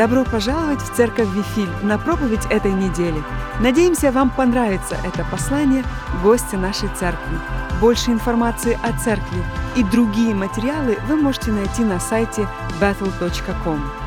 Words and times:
Добро 0.00 0.24
пожаловать 0.24 0.80
в 0.80 0.96
Церковь 0.96 1.28
Вифиль 1.28 1.68
на 1.82 1.98
проповедь 1.98 2.46
этой 2.48 2.72
недели. 2.72 3.22
Надеемся, 3.60 4.10
вам 4.10 4.30
понравится 4.30 4.96
это 5.04 5.26
послание 5.30 5.84
гости 6.22 6.56
нашей 6.56 6.88
церкви. 6.98 7.38
Больше 7.82 8.10
информации 8.10 8.78
о 8.82 8.98
церкви 8.98 9.44
и 9.76 9.84
другие 9.84 10.34
материалы 10.34 10.96
вы 11.06 11.16
можете 11.16 11.52
найти 11.52 11.84
на 11.84 12.00
сайте 12.00 12.48
battle.com. 12.80 13.99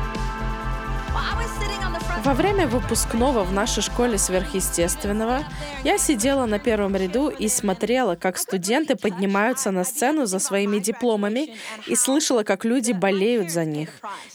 Во 2.24 2.32
время 2.32 2.66
выпускного 2.66 3.44
в 3.44 3.52
нашей 3.52 3.82
школе 3.82 4.16
сверхъестественного 4.16 5.44
я 5.84 5.98
сидела 5.98 6.46
на 6.46 6.58
первом 6.58 6.96
ряду 6.96 7.28
и 7.28 7.48
смотрела, 7.48 8.14
как 8.16 8.38
студенты 8.38 8.96
поднимаются 8.96 9.70
на 9.70 9.84
сцену 9.84 10.24
за 10.24 10.38
своими 10.38 10.78
дипломами 10.78 11.54
и 11.86 11.94
слышала, 11.94 12.42
как 12.42 12.64
люди 12.64 12.92
болеют 12.92 13.50
за 13.50 13.66
них. 13.66 13.90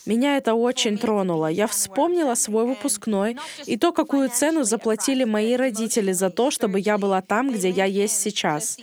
Меня 0.05 0.37
это 0.37 0.53
очень 0.53 0.99
тронуло. 0.99 1.47
Я 1.47 1.65
вспомнила 1.65 2.35
свой 2.35 2.67
выпускной 2.67 3.37
и 3.65 3.75
то, 3.75 3.91
какую 3.91 4.29
цену 4.29 4.63
заплатили 4.65 5.23
мои 5.23 5.55
родители 5.55 6.11
за 6.11 6.29
то, 6.29 6.51
чтобы 6.51 6.79
я 6.79 6.99
была 6.99 7.23
там, 7.23 7.51
где 7.51 7.69
я 7.71 7.85
есть 7.85 8.21
сейчас. 8.21 8.77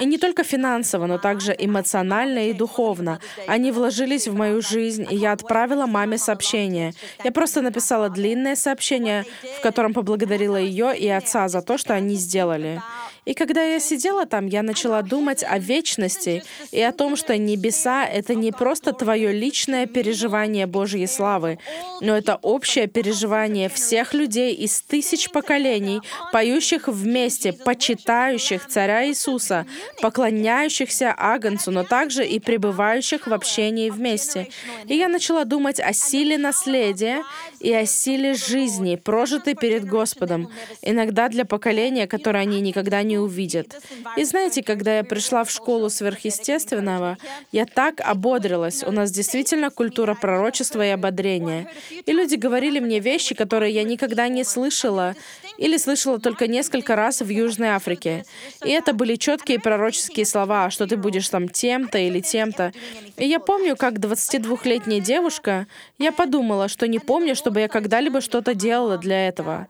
И 0.00 0.06
не 0.06 0.16
только 0.16 0.42
финансово, 0.42 1.04
но 1.04 1.18
также 1.18 1.54
эмоционально 1.58 2.48
и 2.48 2.54
духовно. 2.54 3.20
Они 3.46 3.72
вложились 3.72 4.26
в 4.26 4.34
мою 4.34 4.62
жизнь, 4.62 5.06
и 5.10 5.16
я 5.16 5.32
отправила 5.32 5.84
маме 5.84 6.16
сообщение. 6.16 6.94
Я 7.22 7.30
просто 7.30 7.60
написала 7.60 8.08
длинное 8.08 8.37
длинное 8.38 8.56
сообщение, 8.56 9.24
в 9.58 9.62
котором 9.62 9.92
поблагодарила 9.92 10.56
ее 10.56 10.96
и 10.96 11.08
отца 11.08 11.48
за 11.48 11.60
то, 11.60 11.76
что 11.76 11.94
они 11.94 12.14
сделали. 12.14 12.80
И 13.28 13.34
когда 13.34 13.62
я 13.62 13.78
сидела 13.78 14.24
там, 14.24 14.46
я 14.46 14.62
начала 14.62 15.02
думать 15.02 15.44
о 15.46 15.58
вечности 15.58 16.42
и 16.70 16.80
о 16.80 16.92
том, 16.92 17.14
что 17.14 17.36
небеса— 17.36 18.06
это 18.06 18.34
не 18.34 18.52
просто 18.52 18.94
твое 18.94 19.32
личное 19.32 19.84
переживание 19.84 20.66
Божьей 20.66 21.06
славы, 21.06 21.58
но 22.00 22.16
это 22.16 22.36
общее 22.40 22.86
переживание 22.86 23.68
всех 23.68 24.14
людей 24.14 24.54
из 24.54 24.80
тысяч 24.80 25.28
поколений, 25.28 26.00
поющих 26.32 26.88
вместе, 26.88 27.52
почитающих 27.52 28.66
Царя 28.66 29.06
Иисуса, 29.06 29.66
поклоняющихся 30.00 31.14
Агнцу, 31.14 31.70
но 31.70 31.84
также 31.84 32.26
и 32.26 32.40
пребывающих 32.40 33.26
в 33.26 33.34
общении 33.34 33.90
вместе. 33.90 34.48
И 34.86 34.94
я 34.94 35.08
начала 35.08 35.44
думать 35.44 35.80
о 35.80 35.92
силе 35.92 36.38
наследия 36.38 37.22
и 37.60 37.74
о 37.74 37.84
силе 37.84 38.32
жизни, 38.32 38.96
прожитой 38.96 39.54
перед 39.54 39.84
Господом, 39.84 40.50
иногда 40.80 41.28
для 41.28 41.44
поколения, 41.44 42.06
которое 42.06 42.38
они 42.38 42.62
никогда 42.62 43.02
не 43.02 43.17
увидят. 43.18 43.76
И 44.16 44.24
знаете, 44.24 44.62
когда 44.62 44.98
я 44.98 45.04
пришла 45.04 45.44
в 45.44 45.50
школу 45.50 45.90
сверхъестественного, 45.90 47.18
я 47.52 47.66
так 47.66 48.00
ободрилась. 48.00 48.82
У 48.82 48.92
нас 48.92 49.10
действительно 49.10 49.70
культура 49.70 50.14
пророчества 50.14 50.84
и 50.84 50.90
ободрения. 50.90 51.68
И 52.06 52.12
люди 52.12 52.36
говорили 52.36 52.80
мне 52.80 53.00
вещи, 53.00 53.34
которые 53.34 53.72
я 53.72 53.82
никогда 53.84 54.28
не 54.28 54.44
слышала 54.44 55.14
или 55.58 55.76
слышала 55.76 56.18
только 56.18 56.46
несколько 56.46 56.96
раз 56.96 57.20
в 57.20 57.28
Южной 57.28 57.68
Африке. 57.68 58.24
И 58.64 58.70
это 58.70 58.92
были 58.92 59.16
четкие 59.16 59.58
пророческие 59.58 60.24
слова, 60.24 60.70
что 60.70 60.86
ты 60.86 60.96
будешь 60.96 61.28
там 61.28 61.48
тем-то 61.48 61.98
или 61.98 62.20
тем-то. 62.20 62.72
И 63.16 63.26
я 63.26 63.40
помню, 63.40 63.76
как 63.76 63.94
22-летняя 63.94 65.00
девушка, 65.00 65.66
я 65.98 66.12
подумала, 66.12 66.68
что 66.68 66.86
не 66.86 66.98
помню, 66.98 67.34
чтобы 67.34 67.60
я 67.60 67.68
когда-либо 67.68 68.20
что-то 68.20 68.54
делала 68.54 68.98
для 68.98 69.28
этого. 69.28 69.66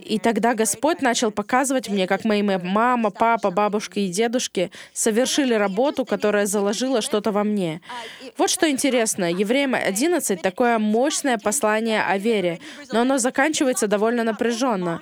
И 0.00 0.18
тогда 0.18 0.54
Господь 0.54 1.00
начал 1.00 1.30
показывать 1.30 1.88
мне, 1.88 2.06
как 2.06 2.24
мои 2.24 2.42
мама, 2.42 2.89
папа, 3.10 3.50
бабушка 3.50 4.00
и 4.00 4.08
дедушки 4.08 4.70
совершили 4.92 5.54
работу, 5.54 6.04
которая 6.04 6.46
заложила 6.46 7.02
что-то 7.02 7.32
во 7.32 7.44
мне. 7.44 7.80
Вот 8.36 8.50
что 8.50 8.68
интересно, 8.68 9.30
Евреям 9.30 9.74
11 9.74 10.40
такое 10.42 10.78
мощное 10.78 11.38
послание 11.38 12.02
о 12.02 12.18
вере, 12.18 12.58
но 12.92 13.00
оно 13.00 13.18
заканчивается 13.18 13.86
довольно 13.86 14.24
напряженно. 14.24 15.00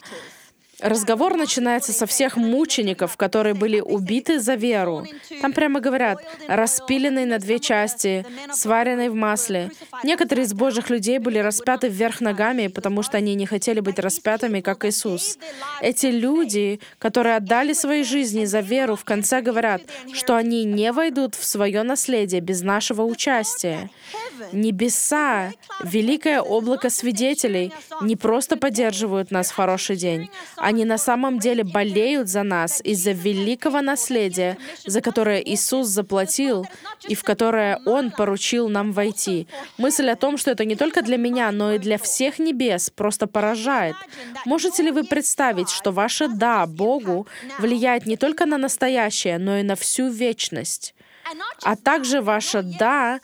Разговор 0.81 1.37
начинается 1.37 1.93
со 1.93 2.07
всех 2.07 2.37
мучеников, 2.37 3.17
которые 3.17 3.55
были 3.55 3.81
убиты 3.81 4.39
за 4.39 4.55
веру. 4.55 5.05
Там 5.43 5.53
прямо 5.53 5.81
говорят, 5.81 6.19
распиленный 6.47 7.25
на 7.25 7.39
две 7.39 7.59
части, 7.59 8.25
сваренный 8.53 9.09
в 9.09 9.15
масле. 9.15 9.73
Некоторые 10.05 10.45
из 10.45 10.55
божьих 10.55 10.89
людей 10.89 11.19
были 11.19 11.39
распяты 11.39 11.89
вверх 11.89 12.21
ногами, 12.21 12.69
потому 12.69 13.03
что 13.03 13.17
они 13.17 13.35
не 13.35 13.45
хотели 13.45 13.81
быть 13.81 13.99
распятыми, 13.99 14.61
как 14.61 14.85
Иисус. 14.85 15.39
Эти 15.81 16.07
люди, 16.07 16.79
которые 17.01 17.37
отдали 17.37 17.73
свои 17.73 18.05
жизни 18.05 18.45
за 18.45 18.61
веру, 18.61 18.95
в 18.95 19.05
конце 19.05 19.41
говорят, 19.41 19.83
что 20.13 20.37
они 20.37 20.65
не 20.65 20.93
войдут 20.93 21.35
в 21.35 21.45
свое 21.45 21.83
наследие 21.83 22.41
без 22.41 22.63
нашего 22.63 23.03
участия. 23.03 23.91
Небеса, 24.53 25.53
великое 25.83 26.41
облако 26.41 26.91
свидетелей 26.91 27.73
не 28.01 28.17
просто 28.17 28.57
поддерживают 28.57 29.31
нас 29.31 29.51
в 29.51 29.55
хороший 29.55 29.97
день, 29.97 30.31
они 30.57 30.85
на 30.85 30.99
самом 30.99 31.39
деле 31.39 31.65
болеют 31.65 32.29
за 32.29 32.43
нас 32.43 32.81
из-за 32.83 33.13
великого 33.13 33.81
наследия, 33.81 34.57
за 34.87 35.01
которое 35.01 35.41
Иисус 35.41 35.89
заплатил 35.89 36.67
и 37.09 37.15
в 37.15 37.23
которое 37.23 37.81
Он 37.85 38.11
поручил 38.11 38.69
нам 38.69 38.93
войти. 38.93 39.47
Мысль 39.79 40.09
о 40.11 40.17
том, 40.17 40.39
что 40.39 40.51
это 40.51 40.65
не 40.65 40.77
только 40.77 41.03
для 41.03 41.17
меня, 41.17 41.53
но 41.53 41.75
и 41.75 41.79
для 41.79 41.99
всех 41.99 42.39
небес, 42.39 42.91
просто 42.91 43.27
поражает. 43.27 43.97
Можете 44.45 44.83
ли 44.83 44.91
вы 44.91 45.05
представить, 45.05 45.71
что 45.71 45.93
ваше 45.93 46.29
«да» 46.29 46.67
Богу 46.67 47.27
влияет 47.59 48.07
не 48.07 48.17
только 48.17 48.47
на 48.47 48.59
настоящее, 48.59 49.39
но 49.39 49.59
и 49.59 49.63
на 49.63 49.77
всю 49.77 50.09
вечность? 50.09 50.95
А 51.63 51.77
также 51.77 52.21
ваше 52.21 52.63
«да» 52.63 53.21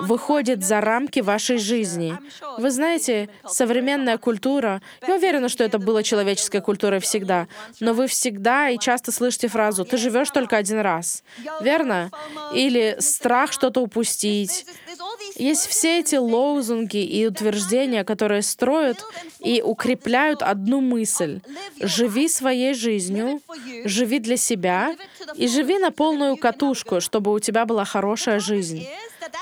выходит 0.00 0.64
за 0.64 0.80
рамки 0.80 1.20
вашей 1.20 1.58
жизни. 1.58 2.16
Вы 2.58 2.70
знаете, 2.70 3.28
современная 3.46 4.18
культура, 4.18 4.80
я 5.06 5.16
уверена, 5.16 5.48
что 5.48 5.64
это 5.64 5.78
было 5.78 6.02
человеческой 6.02 6.60
культурой 6.60 7.00
всегда, 7.00 7.48
но 7.80 7.92
вы 7.92 8.06
всегда 8.06 8.70
и 8.70 8.78
часто 8.78 9.12
слышите 9.12 9.48
фразу 9.48 9.84
«ты 9.84 9.96
живешь 9.96 10.30
только 10.30 10.56
один 10.56 10.80
раз», 10.80 11.22
верно? 11.60 12.10
Или 12.54 12.96
«страх 13.00 13.52
что-то 13.52 13.80
упустить». 13.80 14.66
Есть 15.36 15.66
все 15.66 16.00
эти 16.00 16.16
лозунги 16.16 17.04
и 17.04 17.26
утверждения, 17.26 18.04
которые 18.04 18.42
строят 18.42 18.98
и 19.40 19.60
укрепляют 19.62 20.42
одну 20.42 20.80
мысль. 20.80 21.40
Живи 21.80 22.28
своей 22.28 22.74
жизнью, 22.74 23.40
живи 23.84 24.18
для 24.18 24.36
себя 24.36 24.96
и 25.34 25.48
живи 25.48 25.78
на 25.78 25.90
полную 25.90 26.36
катушку, 26.36 27.00
чтобы 27.00 27.32
у 27.32 27.38
тебя 27.38 27.66
была 27.66 27.84
хорошая 27.84 28.40
жизнь. 28.40 28.86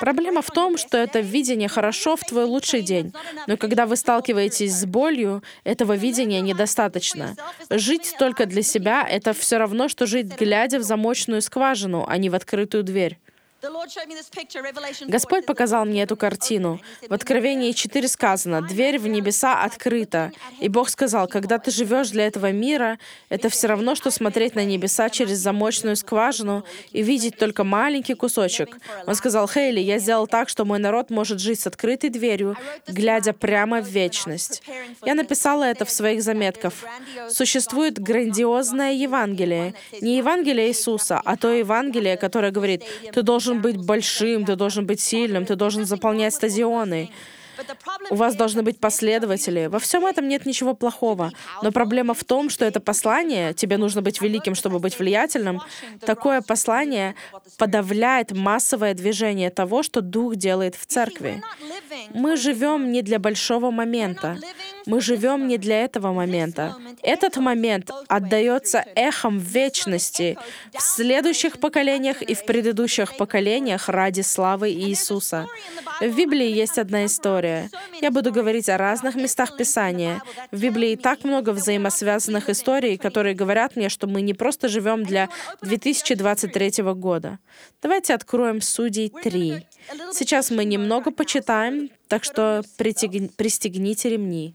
Проблема 0.00 0.42
в 0.42 0.50
том, 0.50 0.76
что 0.76 0.98
это 0.98 1.20
видение 1.20 1.68
хорошо 1.68 2.16
в 2.16 2.20
твой 2.20 2.44
лучший 2.44 2.82
день, 2.82 3.12
но 3.46 3.56
когда 3.56 3.86
вы 3.86 3.96
сталкиваетесь 3.96 4.72
с 4.72 4.84
болью, 4.84 5.42
этого 5.64 5.94
видения 5.94 6.40
недостаточно. 6.40 7.36
Жить 7.70 8.14
только 8.18 8.46
для 8.46 8.62
себя— 8.62 9.06
это 9.10 9.32
все 9.32 9.58
равно, 9.58 9.88
что 9.88 10.06
жить, 10.06 10.36
глядя 10.38 10.78
в 10.78 10.82
замочную 10.82 11.42
скважину, 11.42 12.04
а 12.08 12.16
не 12.16 12.30
в 12.30 12.34
открытую 12.34 12.82
дверь. 12.82 13.18
Господь 15.06 15.46
показал 15.46 15.84
мне 15.84 16.02
эту 16.02 16.16
картину. 16.16 16.80
В 17.08 17.12
Откровении 17.12 17.72
4 17.72 18.08
сказано, 18.08 18.62
«Дверь 18.62 18.98
в 18.98 19.06
небеса 19.06 19.62
открыта». 19.62 20.32
И 20.60 20.68
Бог 20.68 20.88
сказал, 20.88 21.28
когда 21.28 21.58
ты 21.58 21.70
живешь 21.70 22.10
для 22.10 22.26
этого 22.26 22.52
мира, 22.52 22.98
это 23.28 23.48
все 23.48 23.66
равно, 23.66 23.94
что 23.94 24.10
смотреть 24.10 24.54
на 24.54 24.64
небеса 24.64 25.08
через 25.08 25.38
замочную 25.38 25.96
скважину 25.96 26.64
и 26.92 27.02
видеть 27.02 27.38
только 27.38 27.64
маленький 27.64 28.14
кусочек. 28.14 28.78
Он 29.06 29.14
сказал, 29.14 29.48
«Хейли, 29.48 29.80
я 29.80 29.98
сделал 29.98 30.26
так, 30.26 30.48
что 30.48 30.64
мой 30.64 30.78
народ 30.78 31.10
может 31.10 31.38
жить 31.40 31.60
с 31.60 31.66
открытой 31.66 32.10
дверью, 32.10 32.56
глядя 32.86 33.32
прямо 33.32 33.80
в 33.80 33.86
вечность». 33.86 34.62
Я 35.04 35.14
написала 35.14 35.64
это 35.64 35.84
в 35.84 35.90
своих 35.90 36.22
заметках. 36.22 36.72
Существует 37.28 37.98
грандиозное 37.98 38.92
Евангелие. 38.92 39.74
Не 40.00 40.18
Евангелие 40.18 40.68
Иисуса, 40.68 41.20
а 41.24 41.36
то 41.36 41.52
Евангелие, 41.52 42.16
которое 42.16 42.50
говорит, 42.50 42.82
ты 43.12 43.22
должен 43.22 43.53
должен 43.54 43.62
быть 43.62 43.86
большим, 43.86 44.44
ты 44.44 44.56
должен 44.56 44.86
быть 44.86 45.00
сильным, 45.00 45.44
ты 45.44 45.56
должен 45.56 45.84
заполнять 45.84 46.34
стадионы. 46.34 47.10
У 48.10 48.16
вас 48.16 48.34
должны 48.34 48.62
быть 48.62 48.80
последователи. 48.80 49.68
Во 49.68 49.78
всем 49.78 50.04
этом 50.06 50.28
нет 50.28 50.46
ничего 50.46 50.74
плохого. 50.74 51.30
Но 51.62 51.70
проблема 51.70 52.12
в 52.12 52.24
том, 52.24 52.50
что 52.50 52.64
это 52.64 52.80
послание, 52.80 53.54
тебе 53.54 53.76
нужно 53.76 54.02
быть 54.02 54.20
великим, 54.20 54.54
чтобы 54.56 54.80
быть 54.80 54.98
влиятельным, 54.98 55.60
такое 56.00 56.40
послание 56.40 57.14
подавляет 57.56 58.32
массовое 58.32 58.94
движение 58.94 59.50
того, 59.50 59.84
что 59.84 60.00
Дух 60.00 60.34
делает 60.36 60.74
в 60.74 60.86
церкви. 60.86 61.42
Мы 62.12 62.36
живем 62.36 62.90
не 62.90 63.02
для 63.02 63.18
большого 63.18 63.70
момента. 63.70 64.36
Мы 64.86 65.00
живем 65.00 65.48
не 65.48 65.58
для 65.58 65.84
этого 65.84 66.12
момента. 66.12 66.76
Этот 67.02 67.36
момент 67.36 67.90
отдается 68.08 68.84
эхом 68.94 69.38
вечности, 69.38 70.36
в 70.72 70.80
следующих 70.80 71.58
поколениях 71.58 72.22
и 72.22 72.34
в 72.34 72.44
предыдущих 72.44 73.16
поколениях 73.16 73.88
ради 73.88 74.20
славы 74.20 74.70
Иисуса. 74.70 75.46
В 76.00 76.16
Библии 76.16 76.48
есть 76.48 76.78
одна 76.78 77.06
история. 77.06 77.70
Я 78.00 78.10
буду 78.10 78.32
говорить 78.32 78.68
о 78.68 78.76
разных 78.76 79.14
местах 79.14 79.56
Писания. 79.56 80.22
В 80.50 80.60
Библии 80.60 80.96
так 80.96 81.24
много 81.24 81.50
взаимосвязанных 81.50 82.50
историй, 82.50 82.98
которые 82.98 83.34
говорят 83.34 83.76
мне, 83.76 83.88
что 83.88 84.06
мы 84.06 84.20
не 84.22 84.34
просто 84.34 84.68
живем 84.68 85.04
для 85.04 85.28
2023 85.62 86.82
года. 86.94 87.38
Давайте 87.82 88.14
откроем 88.14 88.60
Судей 88.60 89.10
3. 89.10 89.66
Сейчас 90.12 90.50
мы 90.50 90.64
немного 90.64 91.10
почитаем, 91.10 91.90
так 92.08 92.24
что 92.24 92.62
пристегните 92.76 94.10
ремни. 94.10 94.54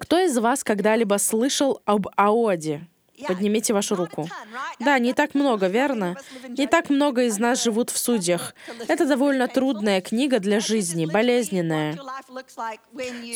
Кто 0.00 0.18
из 0.18 0.36
вас 0.38 0.64
когда-либо 0.64 1.16
слышал 1.18 1.80
об 1.84 2.08
Аоде? 2.16 2.86
Поднимите 3.26 3.72
вашу 3.72 3.94
руку. 3.94 4.28
Да, 4.80 4.98
не 4.98 5.12
так 5.12 5.34
много, 5.34 5.66
верно? 5.68 6.16
Не 6.48 6.66
так 6.66 6.90
много 6.90 7.24
из 7.24 7.38
нас 7.38 7.62
живут 7.62 7.90
в 7.90 7.98
судьях. 7.98 8.54
Это 8.88 9.06
довольно 9.06 9.48
трудная 9.48 10.00
книга 10.00 10.38
для 10.38 10.60
жизни, 10.60 11.06
болезненная. 11.06 11.98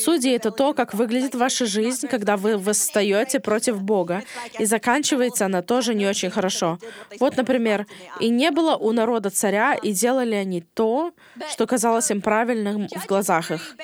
Судьи— 0.00 0.32
это 0.32 0.50
то, 0.50 0.74
как 0.74 0.94
выглядит 0.94 1.34
ваша 1.34 1.66
жизнь, 1.66 2.08
когда 2.08 2.36
вы 2.36 2.56
восстаете 2.56 3.40
против 3.40 3.82
Бога, 3.82 4.22
и 4.58 4.64
заканчивается 4.64 5.46
она 5.46 5.62
тоже 5.62 5.94
не 5.94 6.06
очень 6.06 6.30
хорошо. 6.30 6.78
Вот, 7.20 7.36
например, 7.36 7.86
«И 8.20 8.28
не 8.28 8.50
было 8.50 8.76
у 8.76 8.92
народа 8.92 9.30
царя, 9.30 9.74
и 9.74 9.92
делали 9.92 10.34
они 10.34 10.62
то, 10.74 11.12
что 11.50 11.66
казалось 11.66 12.10
им 12.10 12.20
правильным 12.20 12.88
в 12.88 13.06
глазах 13.06 13.50
их». 13.50 13.76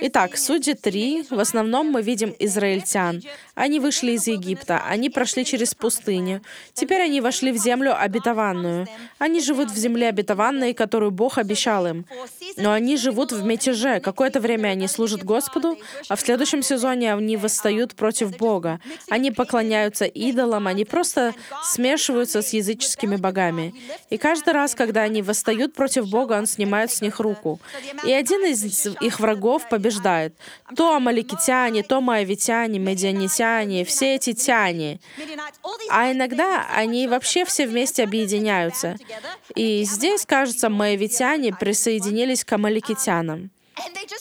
Итак, 0.00 0.36
Судьи 0.36 0.74
3, 0.74 1.26
в 1.30 1.38
основном 1.38 1.90
мы 1.90 2.02
видим 2.02 2.34
израильтян. 2.38 3.22
Они 3.54 3.80
вышли 3.80 4.12
из 4.12 4.26
Египта, 4.26 4.82
они 4.88 5.10
прошли 5.10 5.37
через 5.44 5.74
пустыню. 5.74 6.42
Теперь 6.74 7.02
они 7.02 7.20
вошли 7.20 7.52
в 7.52 7.56
землю 7.56 8.00
обетованную. 8.00 8.86
Они 9.18 9.40
живут 9.40 9.70
в 9.70 9.76
земле 9.76 10.08
обетованной, 10.08 10.74
которую 10.74 11.10
Бог 11.10 11.38
обещал 11.38 11.86
им. 11.86 12.06
Но 12.56 12.72
они 12.72 12.96
живут 12.96 13.32
в 13.32 13.44
мятеже. 13.44 14.00
Какое-то 14.00 14.40
время 14.40 14.68
они 14.68 14.88
служат 14.88 15.22
Господу, 15.22 15.78
а 16.08 16.16
в 16.16 16.20
следующем 16.20 16.62
сезоне 16.62 17.14
они 17.14 17.36
восстают 17.36 17.94
против 17.94 18.36
Бога. 18.36 18.80
Они 19.08 19.30
поклоняются 19.30 20.04
идолам, 20.04 20.66
они 20.66 20.84
просто 20.84 21.34
смешиваются 21.64 22.42
с 22.42 22.52
языческими 22.52 23.16
богами. 23.16 23.74
И 24.10 24.18
каждый 24.18 24.52
раз, 24.52 24.74
когда 24.74 25.02
они 25.02 25.22
восстают 25.22 25.74
против 25.74 26.08
Бога, 26.08 26.34
Он 26.34 26.46
снимает 26.46 26.90
с 26.90 27.00
них 27.00 27.20
руку. 27.20 27.60
И 28.04 28.12
один 28.12 28.44
из 28.44 28.86
их 28.86 29.20
врагов 29.20 29.68
побеждает. 29.68 30.34
То 30.76 30.94
амаликитяне, 30.94 31.82
то 31.82 32.00
моавитяне, 32.00 32.78
медианитяне, 32.78 33.84
все 33.84 34.14
эти 34.14 34.32
тяне. 34.32 35.00
А 35.90 36.12
иногда 36.12 36.66
они 36.74 37.08
вообще 37.08 37.44
все 37.44 37.66
вместе 37.66 38.04
объединяются. 38.04 38.96
И 39.54 39.84
здесь, 39.84 40.24
кажется, 40.26 40.68
моавитяне 40.68 41.52
присоединились 41.54 42.44
к 42.44 42.52
амаликитянам. 42.52 43.50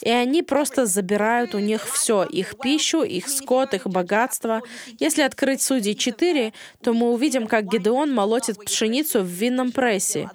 И 0.01 0.09
они 0.09 0.43
просто 0.43 0.85
забирают 0.85 1.55
у 1.55 1.59
них 1.59 1.87
все, 1.87 2.23
их 2.23 2.55
пищу, 2.61 3.03
их 3.03 3.27
скот, 3.29 3.73
их 3.73 3.87
богатство. 3.87 4.61
Если 4.99 5.21
открыть 5.21 5.61
Судей 5.61 5.95
4, 5.95 6.53
то 6.83 6.93
мы 6.93 7.11
увидим, 7.11 7.47
как 7.47 7.65
Гедеон 7.65 8.13
молотит 8.13 8.63
пшеницу 8.63 9.21
в 9.21 9.27
винном 9.27 9.71
прессе. 9.71 10.29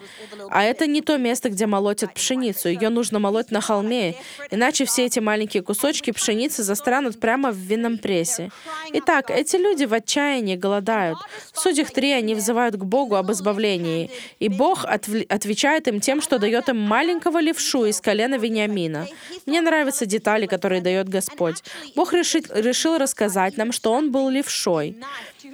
А 0.51 0.65
это 0.65 0.87
не 0.87 1.01
то 1.01 1.17
место, 1.17 1.51
где 1.51 1.67
молотят 1.67 2.15
пшеницу. 2.15 2.69
Ее 2.69 2.89
нужно 2.89 3.19
молоть 3.19 3.51
на 3.51 3.61
холме, 3.61 4.15
иначе 4.51 4.85
все 4.85 5.07
эти 5.07 5.21
маленькие 5.21 5.63
кусочки 5.63 6.11
пшеницы 6.11 6.63
застрянут 6.63 7.21
прямо 7.21 7.51
в 7.51 7.57
винном 7.57 7.99
прессе. 7.99 8.51
Итак, 8.93 9.31
эти 9.31 9.57
люди 9.57 9.85
в 9.85 9.95
отчаянии 9.95 10.57
голодают. 10.57 11.19
В 11.53 11.61
Судьях 11.61 11.91
3 11.91 12.13
они 12.13 12.35
взывают 12.35 12.77
к 12.77 12.85
Богу 12.85 13.17
об 13.17 13.31
избавлении, 13.33 14.11
и 14.39 14.49
Бог 14.49 14.85
отв- 14.85 15.27
отвечает 15.29 15.89
им 15.89 16.01
тем, 16.01 16.21
что 16.21 16.39
дает 16.39 16.69
им 16.69 16.79
маленького 16.79 17.41
левшу 17.41 17.85
из 17.85 18.01
колена 18.01 18.37
Вениамина. 18.37 19.07
Мне 19.47 19.61
нравятся 19.61 20.07
детали, 20.07 20.47
которые 20.47 20.81
дает 20.81 21.09
Господь. 21.09 21.63
Бог 21.97 22.13
решит, 22.13 22.51
решил 22.55 22.99
рассказать 22.99 23.57
нам, 23.57 23.73
что 23.73 23.93
он 23.93 24.11
был 24.13 24.29
левшой. 24.29 24.97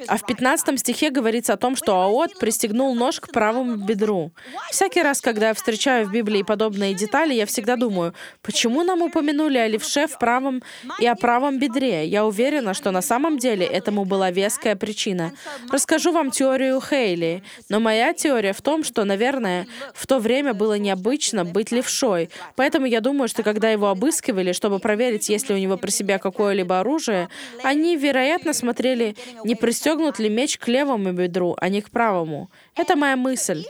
А 0.06 0.17
в 0.17 0.27
15 0.27 0.79
стихе 0.79 1.11
говорится 1.11 1.55
о 1.55 1.56
том, 1.56 1.77
что 1.77 2.00
Аот 2.00 2.39
пристегнул 2.39 2.95
нож 2.95 3.21
к 3.21 3.33
правому 3.33 3.77
бедру. 3.77 4.33
Всякий 4.71 5.03
раз, 5.03 5.21
когда 5.21 5.49
я 5.49 5.55
встречаю 5.55 6.06
в 6.06 6.12
Библии 6.12 6.43
подобные 6.43 6.95
детали, 6.95 7.35
я 7.35 7.47
всегда 7.47 7.77
думаю, 7.77 8.15
почему 8.43 8.83
нам 8.83 9.03
упомянули 9.03 9.59
о 9.59 9.67
левше 9.67 10.06
в 10.06 10.19
правом 10.19 10.62
и 11.00 11.06
о 11.06 11.15
правом 11.15 11.59
бедре? 11.59 12.06
Я 12.06 12.27
уверена, 12.27 12.75
что 12.75 12.91
на 12.91 13.03
самом 13.03 13.39
деле 13.39 13.67
этому 13.67 14.05
была 14.05 14.31
веская 14.31 14.77
причина. 14.77 15.33
Расскажу 15.71 16.12
вам 16.12 16.31
теорию 16.31 16.81
Хейли, 16.81 17.43
но 17.69 17.81
моя 17.81 18.12
теория 18.12 18.53
в 18.53 18.62
том, 18.62 18.85
что, 18.85 19.05
наверное, 19.05 19.67
в 19.95 20.06
то 20.06 20.19
время 20.19 20.55
было 20.55 20.79
необычно 20.79 21.45
быть 21.45 21.73
левшой. 21.73 22.31
Поэтому 22.56 22.87
я 22.87 23.00
думаю, 23.00 23.29
что 23.29 23.43
когда 23.43 23.71
его 23.71 23.89
обыскивали, 23.89 24.53
чтобы 24.53 24.79
проверить, 24.79 25.29
есть 25.29 25.49
ли 25.49 25.55
у 25.55 25.59
него 25.59 25.77
при 25.77 25.91
себе 25.91 26.19
какое-либо 26.19 26.81
оружие, 26.81 27.29
они, 27.62 27.97
вероятно, 27.97 28.53
смотрели, 28.53 29.17
не 29.45 29.55
пристегнут 29.88 30.19
ли 30.19 30.29
меч 30.29 30.58
к 30.58 30.69
левому 30.69 31.12
бедру, 31.12 31.56
а 31.58 31.69
не 31.69 31.81
к 31.81 31.90
правому. 31.90 32.50
Это 32.76 32.96
моя 32.96 33.17
мысль. 33.17 33.64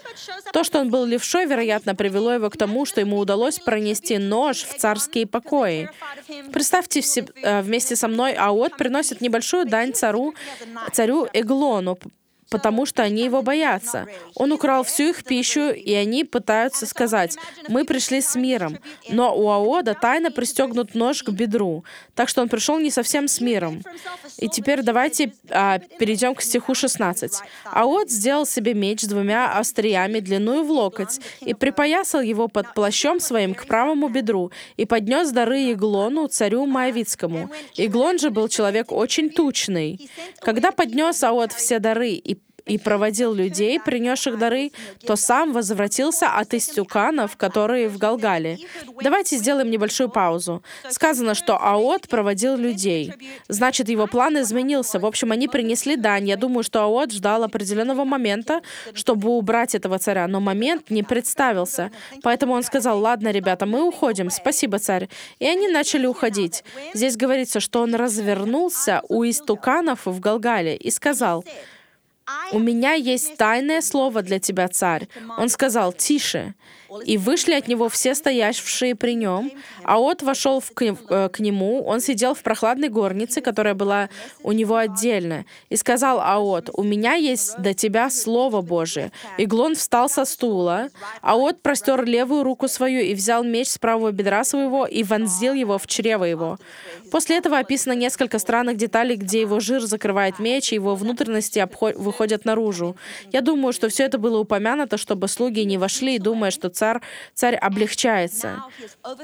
То, 0.52 0.64
что 0.64 0.80
он 0.80 0.90
был 0.90 1.04
левшой, 1.04 1.46
вероятно, 1.46 1.94
привело 1.94 2.32
его 2.32 2.50
к 2.50 2.56
тому, 2.56 2.86
что 2.86 3.00
ему 3.00 3.18
удалось 3.18 3.58
пронести 3.60 4.18
нож 4.18 4.64
в 4.64 4.74
царские 4.78 5.26
покои. 5.26 5.88
Представьте 6.52 7.00
э, 7.00 7.62
вместе 7.62 7.94
со 7.94 8.08
мной, 8.08 8.34
Аот 8.34 8.76
приносит 8.76 9.20
небольшую 9.20 9.66
дань 9.66 9.92
цару, 9.92 10.34
царю 10.92 11.28
Эглону, 11.32 11.98
потому 12.50 12.86
что 12.86 13.02
они 13.02 13.22
его 13.22 13.42
боятся. 13.42 14.06
Он 14.34 14.52
украл 14.52 14.82
всю 14.82 15.10
их 15.10 15.24
пищу, 15.24 15.70
и 15.70 15.92
они 15.92 16.24
пытаются 16.24 16.86
сказать, 16.86 17.36
мы 17.68 17.84
пришли 17.84 18.20
с 18.20 18.34
миром. 18.36 18.78
Но 19.10 19.36
у 19.36 19.48
Аода 19.48 19.94
тайно 19.94 20.30
пристегнут 20.30 20.94
нож 20.94 21.22
к 21.22 21.30
бедру, 21.30 21.84
так 22.14 22.28
что 22.28 22.42
он 22.42 22.48
пришел 22.48 22.78
не 22.78 22.90
совсем 22.90 23.28
с 23.28 23.40
миром. 23.40 23.82
И 24.38 24.48
теперь 24.48 24.82
давайте 24.82 25.32
а, 25.50 25.78
перейдем 25.98 26.34
к 26.34 26.42
стиху 26.42 26.74
16. 26.74 27.40
Аод 27.64 28.10
сделал 28.10 28.46
себе 28.46 28.74
меч 28.74 29.02
двумя 29.02 29.58
остриями 29.58 30.20
длиной 30.20 30.62
в 30.62 30.70
локоть 30.70 31.20
и 31.40 31.54
припоясал 31.54 32.20
его 32.20 32.48
под 32.48 32.74
плащом 32.74 33.20
своим 33.20 33.54
к 33.54 33.66
правому 33.66 34.08
бедру 34.08 34.52
и 34.76 34.84
поднес 34.84 35.30
дары 35.30 35.72
Иглону, 35.72 36.28
царю 36.28 36.66
Моавицкому. 36.66 37.50
Иглон 37.76 38.18
же 38.18 38.30
был 38.30 38.48
человек 38.48 38.92
очень 38.92 39.30
тучный. 39.30 40.08
Когда 40.40 40.72
поднес 40.72 41.22
Аод 41.22 41.52
все 41.52 41.78
дары 41.78 42.12
и 42.12 42.37
и 42.68 42.78
проводил 42.78 43.32
людей, 43.34 43.80
принесших 43.80 44.38
дары, 44.38 44.70
то 45.06 45.16
сам 45.16 45.52
возвратился 45.52 46.28
от 46.28 46.54
истюканов, 46.54 47.36
которые 47.36 47.88
в 47.88 47.98
Галгале. 47.98 48.58
Давайте 49.02 49.36
сделаем 49.36 49.70
небольшую 49.70 50.10
паузу. 50.10 50.62
Сказано, 50.90 51.34
что 51.34 51.56
Аот 51.56 52.08
проводил 52.08 52.56
людей. 52.56 53.12
Значит, 53.48 53.88
его 53.88 54.06
план 54.06 54.40
изменился. 54.40 54.98
В 54.98 55.06
общем, 55.06 55.32
они 55.32 55.48
принесли 55.48 55.96
дань. 55.96 56.28
Я 56.28 56.36
думаю, 56.36 56.62
что 56.62 56.82
Аот 56.82 57.12
ждал 57.12 57.42
определенного 57.44 58.04
момента, 58.04 58.60
чтобы 58.94 59.30
убрать 59.30 59.74
этого 59.74 59.98
царя, 59.98 60.26
но 60.28 60.40
момент 60.40 60.90
не 60.90 61.02
представился. 61.02 61.90
Поэтому 62.22 62.54
он 62.54 62.62
сказал, 62.62 63.00
ладно, 63.00 63.30
ребята, 63.30 63.66
мы 63.66 63.82
уходим. 63.82 64.30
Спасибо, 64.30 64.78
царь. 64.78 65.08
И 65.38 65.46
они 65.46 65.68
начали 65.68 66.06
уходить. 66.06 66.64
Здесь 66.94 67.16
говорится, 67.16 67.60
что 67.60 67.80
он 67.80 67.94
развернулся 67.94 69.02
у 69.08 69.24
истуканов 69.24 70.06
в 70.06 70.20
Галгале 70.20 70.76
и 70.76 70.90
сказал, 70.90 71.44
«У 72.52 72.58
меня 72.58 72.92
есть 72.94 73.36
тайное 73.36 73.80
слово 73.80 74.22
для 74.22 74.38
тебя, 74.38 74.68
царь». 74.68 75.08
Он 75.36 75.48
сказал, 75.48 75.92
«Тише». 75.92 76.54
И 77.04 77.18
вышли 77.18 77.52
от 77.52 77.68
него 77.68 77.88
все 77.88 78.14
стоявшие 78.14 78.94
при 78.94 79.14
нем. 79.14 79.50
А 79.84 79.98
от 79.98 80.22
вошел 80.22 80.60
в, 80.60 80.72
к, 80.72 80.82
э, 80.82 81.28
к 81.28 81.40
нему, 81.40 81.84
он 81.84 82.00
сидел 82.00 82.34
в 82.34 82.42
прохладной 82.42 82.88
горнице, 82.88 83.40
которая 83.40 83.74
была 83.74 84.08
у 84.42 84.52
него 84.52 84.76
отдельно, 84.76 85.44
и 85.68 85.76
сказал 85.76 86.20
Аот, 86.20 86.70
«У 86.72 86.82
меня 86.82 87.14
есть 87.14 87.58
до 87.58 87.74
тебя 87.74 88.10
Слово 88.10 88.62
Божие». 88.62 89.12
Иглон 89.36 89.74
встал 89.74 90.08
со 90.08 90.24
стула. 90.24 90.88
Аот 91.20 91.62
простер 91.62 92.04
левую 92.04 92.42
руку 92.42 92.68
свою 92.68 93.00
и 93.00 93.14
взял 93.14 93.44
меч 93.44 93.68
с 93.68 93.78
правого 93.78 94.10
бедра 94.10 94.44
своего 94.44 94.86
и 94.86 95.02
вонзил 95.02 95.54
его 95.54 95.78
в 95.78 95.86
чрево 95.86 96.24
его. 96.24 96.58
После 97.10 97.36
этого 97.36 97.58
описано 97.58 97.92
несколько 97.92 98.38
странных 98.38 98.76
деталей, 98.76 99.16
где 99.16 99.40
его 99.40 99.60
жир 99.60 99.82
закрывает 99.82 100.38
меч, 100.38 100.72
и 100.72 100.76
его 100.76 100.94
внутренности 100.94 101.66
выходят 101.96 102.44
наружу. 102.44 102.96
Я 103.32 103.40
думаю, 103.40 103.72
что 103.72 103.88
все 103.88 104.04
это 104.04 104.18
было 104.18 104.38
упомянуто, 104.38 104.96
чтобы 104.96 105.28
слуги 105.28 105.64
не 105.64 105.78
вошли, 105.78 106.18
думая, 106.18 106.50
что 106.50 106.70
царь, 106.78 107.00
царь 107.34 107.56
облегчается. 107.56 108.62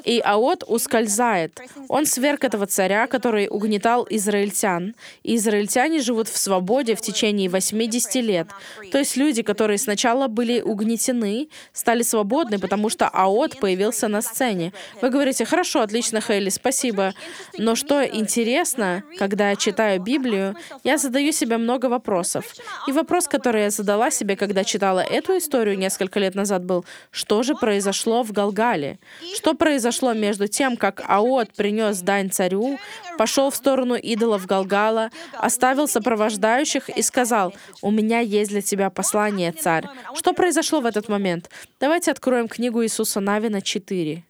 И 0.04 0.20
Аот 0.24 0.64
ускользает. 0.66 1.60
Он 1.88 2.06
сверг 2.06 2.44
этого 2.44 2.66
царя, 2.66 3.06
который 3.06 3.48
угнетал 3.48 4.06
израильтян. 4.10 4.94
И 5.22 5.36
израильтяне 5.36 6.00
живут 6.00 6.28
в 6.28 6.36
свободе 6.36 6.94
в 6.94 7.00
течение 7.00 7.48
80 7.48 8.14
лет. 8.16 8.48
То 8.90 8.98
есть 8.98 9.16
люди, 9.16 9.42
которые 9.42 9.78
сначала 9.78 10.26
были 10.28 10.60
угнетены, 10.60 11.48
стали 11.72 12.02
свободны, 12.02 12.58
потому 12.58 12.88
что 12.88 13.08
Аот 13.08 13.60
появился 13.60 14.08
на 14.08 14.22
сцене. 14.22 14.72
Вы 15.00 15.10
говорите, 15.10 15.44
хорошо, 15.44 15.80
отлично, 15.80 16.20
Хейли, 16.20 16.50
спасибо. 16.50 17.14
Но 17.58 17.76
что 17.76 18.02
интересно, 18.04 19.04
когда 19.18 19.50
я 19.50 19.56
читаю 19.56 20.00
Библию, 20.00 20.56
я 20.82 20.98
задаю 20.98 21.32
себе 21.32 21.56
много 21.58 21.86
вопросов. 21.86 22.44
И 22.88 22.92
вопрос, 22.92 23.28
который 23.28 23.62
я 23.62 23.70
задала 23.70 24.10
себе, 24.10 24.36
когда 24.36 24.64
читала 24.64 25.00
эту 25.00 25.38
историю 25.38 25.78
несколько 25.78 26.18
лет 26.18 26.34
назад, 26.34 26.64
был, 26.64 26.84
что 27.10 27.43
же 27.44 27.54
произошло 27.54 28.22
в 28.22 28.32
Галгале? 28.32 28.98
Что 29.36 29.54
произошло 29.54 30.12
между 30.12 30.48
тем, 30.48 30.76
как 30.76 31.02
Аот 31.06 31.52
принес 31.54 32.00
дань 32.00 32.30
царю, 32.30 32.78
пошел 33.16 33.50
в 33.50 33.56
сторону 33.56 33.94
идолов 33.94 34.46
Галгала, 34.46 35.10
оставил 35.34 35.86
сопровождающих 35.86 36.88
и 36.88 37.02
сказал, 37.02 37.54
«У 37.82 37.90
меня 37.90 38.20
есть 38.20 38.50
для 38.50 38.62
тебя 38.62 38.90
послание, 38.90 39.52
царь». 39.52 39.84
Что 40.16 40.32
произошло 40.32 40.80
в 40.80 40.86
этот 40.86 41.08
момент? 41.08 41.50
Давайте 41.78 42.10
откроем 42.10 42.48
книгу 42.48 42.82
Иисуса 42.82 43.20
Навина 43.20 43.62
4. 43.62 44.24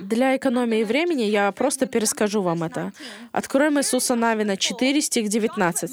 Для 0.00 0.36
экономии 0.36 0.84
времени 0.84 1.22
я 1.22 1.50
просто 1.52 1.86
перескажу 1.86 2.42
вам 2.42 2.62
это. 2.62 2.92
Откроем 3.32 3.78
Иисуса 3.78 4.14
Навина 4.14 4.58
4, 4.58 5.00
стих 5.00 5.28
19. 5.28 5.90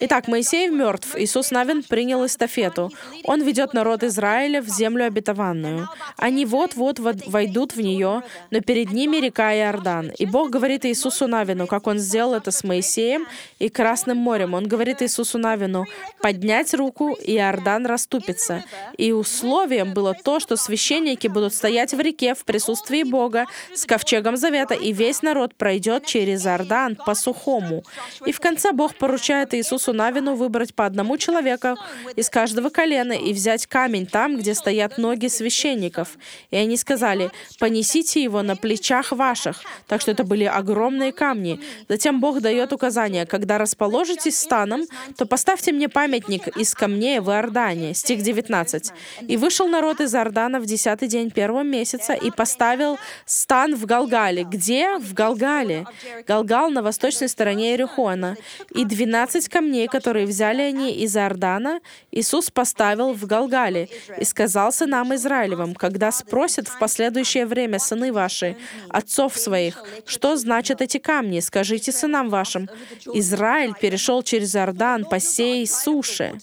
Итак, 0.00 0.28
Моисей 0.28 0.68
мертв, 0.68 1.14
Иисус 1.14 1.50
Навин 1.50 1.82
принял 1.82 2.24
эстафету. 2.24 2.90
Он 3.24 3.42
ведет 3.42 3.74
народ 3.74 4.02
Израиля 4.02 4.62
в 4.62 4.68
землю 4.68 5.04
обетованную. 5.04 5.90
Они 6.16 6.46
вот-вот 6.46 7.00
войдут 7.00 7.76
в 7.76 7.82
нее, 7.82 8.22
но 8.50 8.60
перед 8.60 8.92
ними 8.92 9.18
река 9.18 9.54
Иордан. 9.54 10.10
И 10.18 10.24
Бог 10.24 10.48
говорит 10.48 10.86
Иисусу 10.86 11.26
Навину, 11.26 11.66
как 11.66 11.86
Он 11.86 11.98
сделал 11.98 12.32
это 12.32 12.50
с 12.50 12.64
Моисеем 12.64 13.26
и 13.58 13.68
Красным 13.68 14.16
морем. 14.16 14.54
Он 14.54 14.66
говорит 14.66 15.02
Иисусу 15.02 15.38
Навину, 15.38 15.84
поднять 16.22 16.72
руку, 16.72 17.12
и 17.12 17.36
Иордан 17.36 17.84
расступится. 17.84 18.64
И 18.96 19.12
условием 19.12 19.92
было 19.92 20.14
то, 20.14 20.40
что 20.40 20.56
священники 20.56 21.28
будут 21.28 21.52
стоять 21.52 21.92
в 21.92 22.00
реке 22.00 22.34
в 22.34 22.44
присутствии 22.54 23.02
Бога 23.02 23.46
с 23.74 23.84
ковчегом 23.84 24.36
завета, 24.36 24.74
и 24.74 24.92
весь 24.92 25.22
народ 25.22 25.56
пройдет 25.56 26.06
через 26.06 26.46
Иордан 26.46 26.94
по 26.94 27.16
сухому. 27.16 27.82
И 28.26 28.30
в 28.30 28.38
конце 28.38 28.70
Бог 28.70 28.94
поручает 28.94 29.54
Иисусу 29.54 29.92
Навину 29.92 30.36
выбрать 30.36 30.72
по 30.72 30.86
одному 30.86 31.16
человеку 31.16 31.76
из 32.14 32.30
каждого 32.30 32.68
колена 32.68 33.14
и 33.14 33.32
взять 33.32 33.66
камень 33.66 34.06
там, 34.06 34.36
где 34.36 34.54
стоят 34.54 34.98
ноги 34.98 35.26
священников. 35.26 36.16
И 36.52 36.56
они 36.56 36.76
сказали, 36.76 37.32
понесите 37.58 38.22
его 38.22 38.42
на 38.42 38.54
плечах 38.54 39.10
ваших. 39.10 39.62
Так 39.88 40.00
что 40.00 40.12
это 40.12 40.22
были 40.22 40.44
огромные 40.44 41.10
камни. 41.12 41.58
Затем 41.88 42.20
Бог 42.20 42.40
дает 42.40 42.72
указание, 42.72 43.26
когда 43.26 43.58
расположитесь 43.58 44.38
станом, 44.38 44.82
то 45.16 45.26
поставьте 45.26 45.72
мне 45.72 45.88
памятник 45.88 46.46
из 46.56 46.72
камней 46.72 47.18
в 47.18 47.30
Иордане. 47.30 47.94
Стих 47.94 48.22
19. 48.22 48.92
«И 49.26 49.36
вышел 49.36 49.66
народ 49.66 50.00
из 50.00 50.14
Иордана 50.14 50.60
в 50.60 50.66
десятый 50.66 51.08
день 51.08 51.32
первого 51.32 51.64
месяца 51.64 52.12
и 52.12 52.30
поставил 52.30 52.43
стан 52.46 53.74
в 53.74 53.86
Галгале. 53.86 54.44
Где? 54.44 54.98
В 54.98 55.14
Галгале. 55.14 55.86
Галгал 56.26 56.70
на 56.70 56.82
восточной 56.82 57.28
стороне 57.28 57.70
Иерихона. 57.70 58.36
И 58.74 58.84
12 58.84 59.48
камней, 59.48 59.88
которые 59.88 60.26
взяли 60.26 60.62
они 60.62 60.92
из 60.92 61.16
Иордана, 61.16 61.80
Иисус 62.10 62.50
поставил 62.50 63.12
в 63.12 63.26
Галгале 63.26 63.88
и 64.18 64.24
сказал 64.24 64.72
сынам 64.72 65.14
Израилевым, 65.14 65.74
когда 65.74 66.12
спросят 66.12 66.68
в 66.68 66.78
последующее 66.78 67.46
время 67.46 67.78
сыны 67.78 68.12
ваши, 68.12 68.56
отцов 68.88 69.36
своих, 69.36 69.82
что 70.06 70.36
значат 70.36 70.80
эти 70.80 70.98
камни, 70.98 71.40
скажите 71.40 71.92
сынам 71.92 72.28
вашим, 72.28 72.68
Израиль 73.14 73.74
перешел 73.80 74.22
через 74.22 74.54
Иордан 74.54 75.04
по 75.04 75.20
сей 75.20 75.66
суше, 75.66 76.34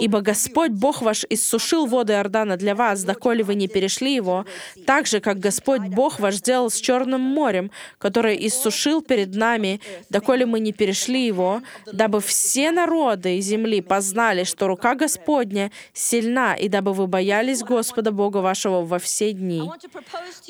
ибо 0.00 0.20
Господь 0.20 0.70
Бог 0.70 1.02
ваш 1.02 1.24
иссушил 1.30 1.86
воды 1.86 2.12
Иордана 2.12 2.56
для 2.56 2.74
вас, 2.74 3.04
доколе 3.04 3.44
вы 3.44 3.54
не 3.54 3.68
перешли 3.68 4.14
его, 4.14 4.44
так 4.86 5.06
же, 5.06 5.20
как 5.20 5.33
как 5.34 5.40
Господь 5.40 5.82
Бог 5.88 6.20
ваш 6.20 6.36
сделал 6.36 6.70
с 6.70 6.80
Черным 6.80 7.20
морем, 7.20 7.70
которое 7.98 8.34
иссушил 8.34 9.02
перед 9.02 9.34
нами, 9.34 9.80
доколе 10.10 10.46
мы 10.46 10.60
не 10.60 10.72
перешли 10.72 11.26
его, 11.26 11.60
дабы 11.92 12.20
все 12.20 12.70
народы 12.70 13.40
земли 13.40 13.80
познали, 13.80 14.44
что 14.44 14.68
рука 14.68 14.94
Господня 14.94 15.72
сильна, 15.92 16.54
и 16.54 16.68
дабы 16.68 16.92
вы 16.92 17.06
боялись 17.08 17.62
Господа 17.62 18.12
Бога 18.12 18.38
вашего 18.38 18.82
во 18.82 18.98
все 18.98 19.32
дни. 19.32 19.62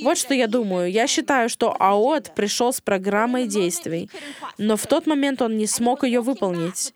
Вот 0.03 0.19
что 0.19 0.35
я 0.35 0.49
думаю. 0.49 0.91
Я 0.91 1.07
считаю, 1.07 1.49
что 1.49 1.75
АОТ 1.79 2.35
пришел 2.35 2.73
с 2.73 2.81
программой 2.81 3.47
действий, 3.47 4.11
но 4.59 4.77
в 4.77 4.87
тот 4.87 5.07
момент 5.07 5.41
он 5.41 5.57
не 5.57 5.67
смог 5.67 6.05
ее 6.05 6.21
выполнить. 6.21 6.93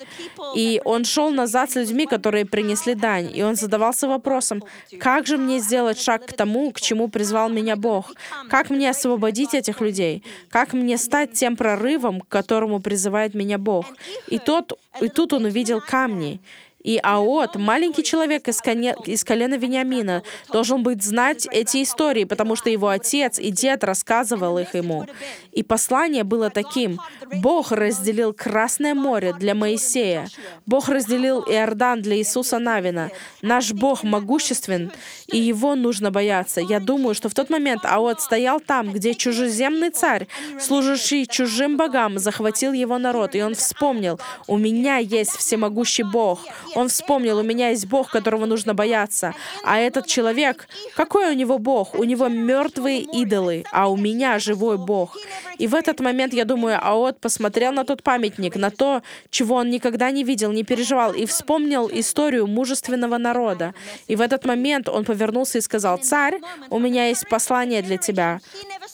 И 0.55 0.83
он 0.85 1.05
шел 1.05 1.31
назад 1.31 1.71
с 1.71 1.77
людьми, 1.77 2.07
которые 2.07 2.45
принесли 2.45 2.95
дань, 2.95 3.31
и 3.35 3.43
он 3.43 3.57
задавался 3.57 4.09
вопросом, 4.09 4.63
как 5.01 5.27
же 5.27 5.39
мне 5.39 5.59
сделать 5.59 5.99
шаг 5.99 6.27
к 6.27 6.33
тому, 6.35 6.71
к 6.73 6.81
чему 6.81 7.09
призвал 7.09 7.49
меня 7.49 7.78
Бог? 7.79 8.13
Как 8.51 8.71
мне 8.71 8.91
освободить 8.91 9.55
этих 9.55 9.81
людей? 9.81 10.23
Как 10.51 10.73
мне 10.73 10.99
стать 10.99 11.33
тем 11.33 11.57
прорывом, 11.57 12.21
к 12.21 12.29
которому 12.29 12.81
призывает 12.81 13.35
меня 13.35 13.59
Бог? 13.59 13.87
И, 14.29 14.39
тот, 14.39 14.79
и 15.01 15.09
тут 15.09 15.33
он 15.33 15.45
увидел 15.45 15.81
камни. 15.81 16.41
И 16.89 16.99
Аот, 17.03 17.57
маленький 17.57 18.03
человек 18.03 18.49
из, 18.49 18.63
коне, 18.63 18.97
из 19.05 19.23
колена 19.23 19.57
Вениамина, 19.59 20.23
должен 20.51 20.83
быть 20.83 21.03
знать 21.03 21.47
эти 21.51 21.83
истории, 21.83 22.25
потому 22.25 22.57
что 22.57 22.71
его 22.71 22.89
отец 22.89 23.39
и 23.39 23.51
дед 23.51 23.85
рассказывал 23.85 24.57
их 24.57 24.75
ему. 24.75 25.05
И 25.53 25.63
послание 25.63 26.25
было 26.25 26.49
таким. 26.49 26.99
Бог 27.43 27.73
разделил 27.73 28.33
Красное 28.33 28.95
море 28.95 29.35
для 29.39 29.55
Моисея. 29.55 30.29
Бог 30.65 30.89
разделил 30.89 31.43
Иордан 31.43 32.01
для 32.01 32.17
Иисуса 32.17 32.59
Навина. 32.59 33.11
Наш 33.43 33.73
Бог 33.73 34.03
могуществен, 34.03 34.91
и 35.27 35.37
его 35.37 35.75
нужно 35.75 36.11
бояться. 36.11 36.63
Я 36.63 36.81
думаю, 36.81 37.15
что 37.15 37.29
в 37.29 37.35
тот 37.35 37.51
момент 37.51 37.85
Аот 37.85 38.23
стоял 38.23 38.61
там, 38.61 38.95
где 38.95 39.13
чужеземный 39.13 39.91
царь, 39.91 40.27
служащий 40.59 41.27
чужим 41.27 41.77
богам, 41.77 42.19
захватил 42.19 42.73
его 42.73 42.97
народ, 42.97 43.35
и 43.35 43.43
он 43.43 43.55
вспомнил, 43.55 44.19
у 44.47 44.57
меня 44.57 44.97
есть 44.97 45.37
всемогущий 45.37 46.05
Бог, 46.05 46.47
он 46.79 46.89
вспомнил, 46.89 47.39
у 47.39 47.43
меня 47.43 47.71
есть 47.71 47.87
Бог, 47.87 48.11
которого 48.11 48.47
нужно 48.47 48.73
бояться. 48.75 49.35
А 49.65 49.79
этот 49.79 50.07
человек, 50.07 50.69
какой 50.95 51.31
у 51.31 51.35
него 51.35 51.59
Бог? 51.59 51.95
У 51.95 52.05
него 52.05 52.29
мертвые 52.29 53.01
идолы, 53.01 53.65
а 53.73 53.89
у 53.91 53.97
меня 53.97 54.39
живой 54.39 54.79
Бог. 54.79 55.17
И 55.59 55.67
в 55.67 55.75
этот 55.75 56.01
момент, 56.01 56.33
я 56.35 56.45
думаю, 56.45 56.79
Аот 56.81 57.21
посмотрел 57.21 57.73
на 57.73 57.85
тот 57.85 58.03
памятник, 58.03 58.55
на 58.57 58.71
то, 58.71 59.03
чего 59.31 59.57
он 59.57 59.71
никогда 59.71 60.13
не 60.13 60.23
видел, 60.23 60.53
не 60.53 60.63
переживал, 60.63 61.13
и 61.13 61.27
вспомнил 61.27 61.91
историю 61.93 62.47
мужественного 62.47 63.19
народа. 63.19 63.75
И 64.07 64.15
в 64.15 64.21
этот 64.21 64.45
момент 64.45 64.89
он 64.89 65.05
повернулся 65.05 65.59
и 65.59 65.61
сказал, 65.61 65.99
«Царь, 65.99 66.41
у 66.71 66.79
меня 66.79 67.09
есть 67.09 67.29
послание 67.29 67.83
для 67.83 67.97
тебя». 67.97 68.41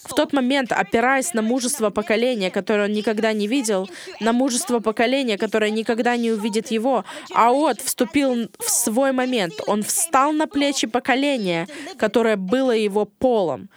В 0.04 0.14
тот 0.14 0.32
момент, 0.32 0.72
опираясь 0.72 1.34
на 1.34 1.42
мужество 1.42 1.90
поколения, 1.90 2.50
которое 2.50 2.88
он 2.88 2.92
никогда 2.92 3.32
не 3.32 3.46
видел, 3.46 3.88
на 4.20 4.32
мужество 4.32 4.80
поколения, 4.80 5.38
которое 5.38 5.70
никогда 5.70 6.16
не 6.16 6.30
увидит 6.30 6.70
его, 6.70 7.04
Аот 7.34 7.63
вступил 7.72 8.50
в 8.58 8.70
свой 8.70 9.12
момент. 9.12 9.54
Он 9.66 9.82
встал 9.82 10.32
на 10.32 10.46
плечи 10.46 10.86
поколения, 10.86 11.66
которое 11.98 12.36
было 12.36 12.72
его 12.72 13.04
полом. 13.04 13.68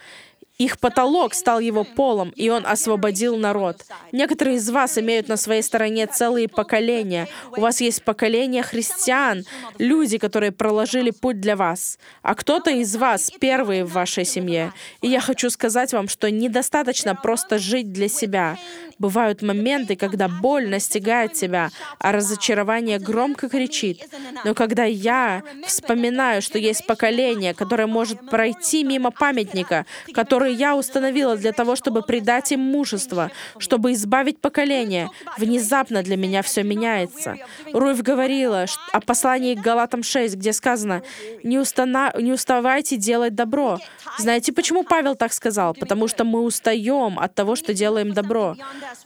Их 0.58 0.80
потолок 0.80 1.34
стал 1.34 1.60
его 1.60 1.84
полом, 1.84 2.30
и 2.30 2.48
он 2.50 2.66
освободил 2.66 3.36
народ. 3.36 3.84
Некоторые 4.10 4.56
из 4.56 4.68
вас 4.68 4.98
имеют 4.98 5.28
на 5.28 5.36
своей 5.36 5.62
стороне 5.62 6.08
целые 6.08 6.48
поколения. 6.48 7.28
У 7.56 7.60
вас 7.60 7.80
есть 7.80 8.02
поколение 8.02 8.64
христиан, 8.64 9.44
люди, 9.78 10.18
которые 10.18 10.50
проложили 10.50 11.12
путь 11.12 11.40
для 11.40 11.54
вас. 11.54 12.00
А 12.22 12.34
кто-то 12.34 12.70
из 12.70 12.96
вас 12.96 13.30
первые 13.38 13.84
в 13.84 13.92
вашей 13.92 14.24
семье. 14.24 14.72
И 15.00 15.06
я 15.06 15.20
хочу 15.20 15.48
сказать 15.48 15.92
вам, 15.92 16.08
что 16.08 16.28
недостаточно 16.28 17.14
просто 17.14 17.58
жить 17.58 17.92
для 17.92 18.08
себя. 18.08 18.58
Бывают 18.98 19.42
моменты, 19.42 19.94
когда 19.96 20.28
боль 20.28 20.68
настигает 20.68 21.32
тебя, 21.32 21.70
а 21.98 22.12
разочарование 22.12 22.98
громко 22.98 23.48
кричит. 23.48 24.02
Но 24.44 24.54
когда 24.54 24.84
я 24.84 25.42
вспоминаю, 25.66 26.42
что 26.42 26.58
есть 26.58 26.86
поколение, 26.86 27.54
которое 27.54 27.86
может 27.86 28.28
пройти 28.28 28.82
мимо 28.82 29.10
памятника, 29.10 29.86
который 30.12 30.54
я 30.54 30.76
установила 30.76 31.36
для 31.36 31.52
того, 31.52 31.76
чтобы 31.76 32.02
придать 32.02 32.50
им 32.52 32.60
мужество, 32.60 33.30
чтобы 33.58 33.92
избавить 33.92 34.40
поколение, 34.40 35.10
внезапно 35.36 36.02
для 36.02 36.16
меня 36.16 36.42
все 36.42 36.62
меняется. 36.62 37.36
Руфь 37.72 38.02
говорила 38.02 38.66
о 38.92 39.00
послании 39.00 39.54
к 39.54 39.60
Галатам 39.60 40.02
6, 40.02 40.34
где 40.34 40.52
сказано, 40.52 41.02
«Не, 41.44 41.58
устана... 41.58 42.12
не 42.18 42.32
уставайте 42.32 42.96
делать 42.96 43.34
добро». 43.34 43.78
Знаете, 44.18 44.52
почему 44.52 44.82
Павел 44.82 45.14
так 45.14 45.32
сказал? 45.32 45.74
Потому 45.74 46.08
что 46.08 46.24
мы 46.24 46.42
устаем 46.42 47.18
от 47.18 47.34
того, 47.34 47.54
что 47.54 47.72
делаем 47.72 48.12
добро. 48.12 48.56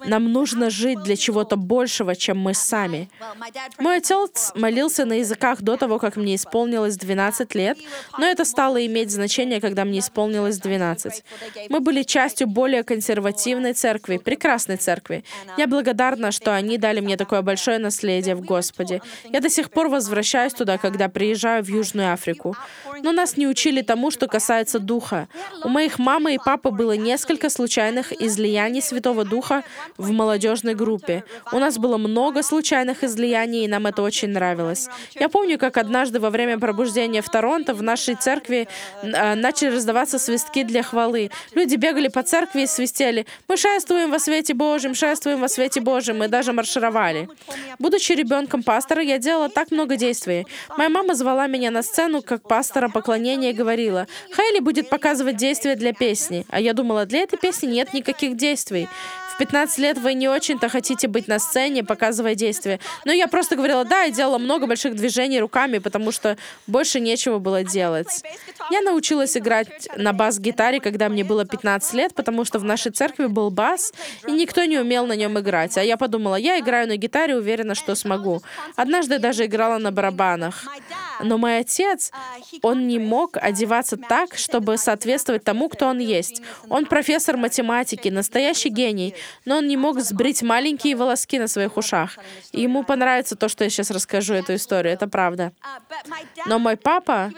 Нам 0.05 0.33
нужно 0.33 0.71
жить 0.71 1.03
для 1.03 1.17
чего-то 1.17 1.57
большего, 1.57 2.15
чем 2.15 2.39
мы 2.39 2.55
сами. 2.55 3.09
Мой 3.79 3.99
отец 3.99 4.53
молился 4.55 5.05
на 5.05 5.15
языках 5.15 5.63
до 5.63 5.77
того, 5.77 5.99
как 5.99 6.17
мне 6.17 6.35
исполнилось 6.35 6.97
12 6.97 7.55
лет, 7.55 7.79
но 8.19 8.27
это 8.27 8.45
стало 8.45 8.85
иметь 8.87 9.11
значение, 9.11 9.61
когда 9.61 9.85
мне 9.85 10.01
исполнилось 10.01 10.59
12. 10.59 11.25
Мы 11.69 11.81
были 11.81 12.03
частью 12.03 12.47
более 12.47 12.83
консервативной 12.83 13.73
церкви, 13.73 14.19
прекрасной 14.19 14.77
церкви. 14.77 15.25
Я 15.57 15.67
благодарна, 15.67 16.33
что 16.33 16.55
они 16.55 16.79
дали 16.79 17.01
мне 17.01 17.17
такое 17.17 17.43
большое 17.43 17.79
наследие 17.79 18.35
в 18.35 18.45
Господе. 18.45 19.01
Я 19.25 19.41
до 19.41 19.49
сих 19.49 19.71
пор 19.71 19.89
возвращаюсь 19.89 20.53
туда, 20.53 20.79
когда 20.79 21.09
приезжаю 21.09 21.63
в 21.65 21.69
Южную 21.69 22.13
Африку. 22.13 22.57
Но 23.03 23.13
нас 23.13 23.37
не 23.37 23.47
учили 23.47 23.83
тому, 23.83 24.11
что 24.11 24.27
касается 24.27 24.79
Духа. 24.79 25.29
У 25.65 25.69
моих 25.69 25.99
мамы 25.99 26.35
и 26.35 26.39
папы 26.39 26.71
было 26.71 26.93
несколько 26.93 27.51
случайных 27.51 28.13
излияний 28.13 28.83
Святого 28.83 29.25
Духа 29.25 29.63
в 29.99 30.11
молодежной 30.11 30.75
группе. 30.75 31.25
У 31.53 31.59
нас 31.59 31.79
было 31.79 31.99
много 31.99 32.43
случайных 32.43 33.05
излияний, 33.05 33.65
и 33.65 33.69
нам 33.69 33.87
это 33.87 34.03
очень 34.03 34.31
нравилось. 34.31 34.89
Я 35.15 35.29
помню, 35.29 35.59
как 35.59 35.77
однажды 35.77 36.21
во 36.21 36.31
время 36.31 36.59
пробуждения 36.59 37.23
в 37.23 37.29
Торонто 37.29 37.75
в 37.75 37.83
нашей 37.83 38.15
церкви 38.15 38.69
э, 39.03 39.35
начали 39.35 39.71
раздаваться 39.71 40.19
свистки 40.19 40.63
для 40.63 40.83
хвалы. 40.83 41.31
Люди 41.55 41.77
бегали 41.77 42.09
по 42.09 42.23
церкви 42.23 42.63
и 42.63 42.67
свистели 42.67 43.27
«Мы 43.49 43.57
шествуем 43.57 44.11
во 44.11 44.19
свете 44.19 44.55
Божьем, 44.55 44.95
шествуем 44.95 45.41
во 45.41 45.49
свете 45.49 45.81
Божьем». 45.81 46.19
Мы 46.19 46.29
даже 46.29 46.53
маршировали. 46.53 47.29
Будучи 47.79 48.13
ребенком 48.13 48.63
пастора, 48.63 49.03
я 49.03 49.19
делала 49.19 49.49
так 49.49 49.71
много 49.71 49.97
действий. 49.97 50.47
Моя 50.77 50.89
мама 50.89 51.15
звала 51.15 51.47
меня 51.47 51.71
на 51.71 51.83
сцену 51.83 52.23
как 52.23 52.43
пастора 52.43 52.89
поклонения 52.89 53.51
и 53.51 53.55
говорила, 53.55 54.07
«Хейли 54.35 54.61
будет 54.61 54.89
показывать 54.89 55.37
действия 55.37 55.77
для 55.77 55.93
песни». 55.93 56.47
А 56.49 56.61
я 56.61 56.73
думала, 56.73 57.07
для 57.07 57.21
этой 57.21 57.39
песни 57.39 57.67
нет 57.67 57.93
никаких 57.95 58.37
действий. 58.37 58.89
В 59.43 59.45
15 59.45 59.79
лет 59.79 59.99
вы 59.99 60.15
не 60.15 60.29
очень-то 60.29 60.69
хотите 60.69 61.09
быть 61.09 61.27
на 61.27 61.41
сцене, 61.41 61.83
показывая 61.83 62.37
действия. 62.37 62.79
Но 63.05 63.11
я 63.11 63.27
просто 63.27 63.57
говорила 63.57 63.85
«да» 63.85 64.05
и 64.05 64.13
делала 64.13 64.39
много 64.39 64.69
больших 64.69 64.95
движений 64.95 65.41
руками, 65.41 65.79
потому 65.79 66.13
что 66.13 66.37
больше 66.69 67.01
нечего 67.01 67.41
было 67.41 67.65
делать. 67.65 68.23
Я 68.71 68.83
научилась 68.83 69.37
играть 69.37 69.89
на 69.97 70.13
бас-гитаре, 70.13 70.79
когда 70.79 71.09
мне 71.09 71.25
было 71.25 71.45
15 71.45 71.93
лет, 71.95 72.15
потому 72.15 72.45
что 72.45 72.61
в 72.61 72.65
нашей 72.65 72.93
церкви 72.93 73.27
был 73.27 73.51
бас, 73.51 73.93
и 74.29 74.31
никто 74.31 74.63
не 74.65 74.79
умел 74.79 75.07
на 75.07 75.17
нем 75.17 75.37
играть. 75.37 75.77
А 75.77 75.83
я 75.83 75.97
подумала, 75.97 76.37
я 76.37 76.61
играю 76.61 76.87
на 76.87 76.97
гитаре, 76.97 77.37
уверена, 77.37 77.75
что 77.75 77.97
смогу. 77.97 78.43
Однажды 78.77 79.19
даже 79.19 79.47
играла 79.47 79.79
на 79.79 79.91
барабанах. 79.91 80.65
Но 81.21 81.39
мой 81.39 81.59
отец, 81.59 82.11
он 82.63 82.87
не 82.87 82.99
мог 82.99 83.37
одеваться 83.37 83.97
так, 83.97 84.37
чтобы 84.37 84.77
соответствовать 84.77 85.45
тому, 85.45 85.69
кто 85.69 85.87
он 85.87 85.99
есть. 85.99 86.43
Он 86.69 86.87
профессор 86.87 87.37
математики, 87.37 88.09
настоящий 88.09 88.69
гений, 88.69 89.15
но 89.45 89.59
он 89.59 89.69
не 89.69 89.77
мог 89.77 90.01
сбрить 90.01 90.43
маленькие 90.43 90.97
волоски 90.97 91.39
на 91.39 91.49
своих 91.49 91.77
ушах. 91.77 92.19
Ему 92.53 92.85
понравится 92.85 93.37
то, 93.37 93.49
что 93.49 93.65
я 93.65 93.71
сейчас 93.71 93.91
расскажу 93.91 94.35
эту 94.35 94.55
историю, 94.55 94.93
это 94.95 95.09
правда. 95.09 95.53
Но 96.47 96.59
мой 96.59 96.77
папа, 96.77 97.33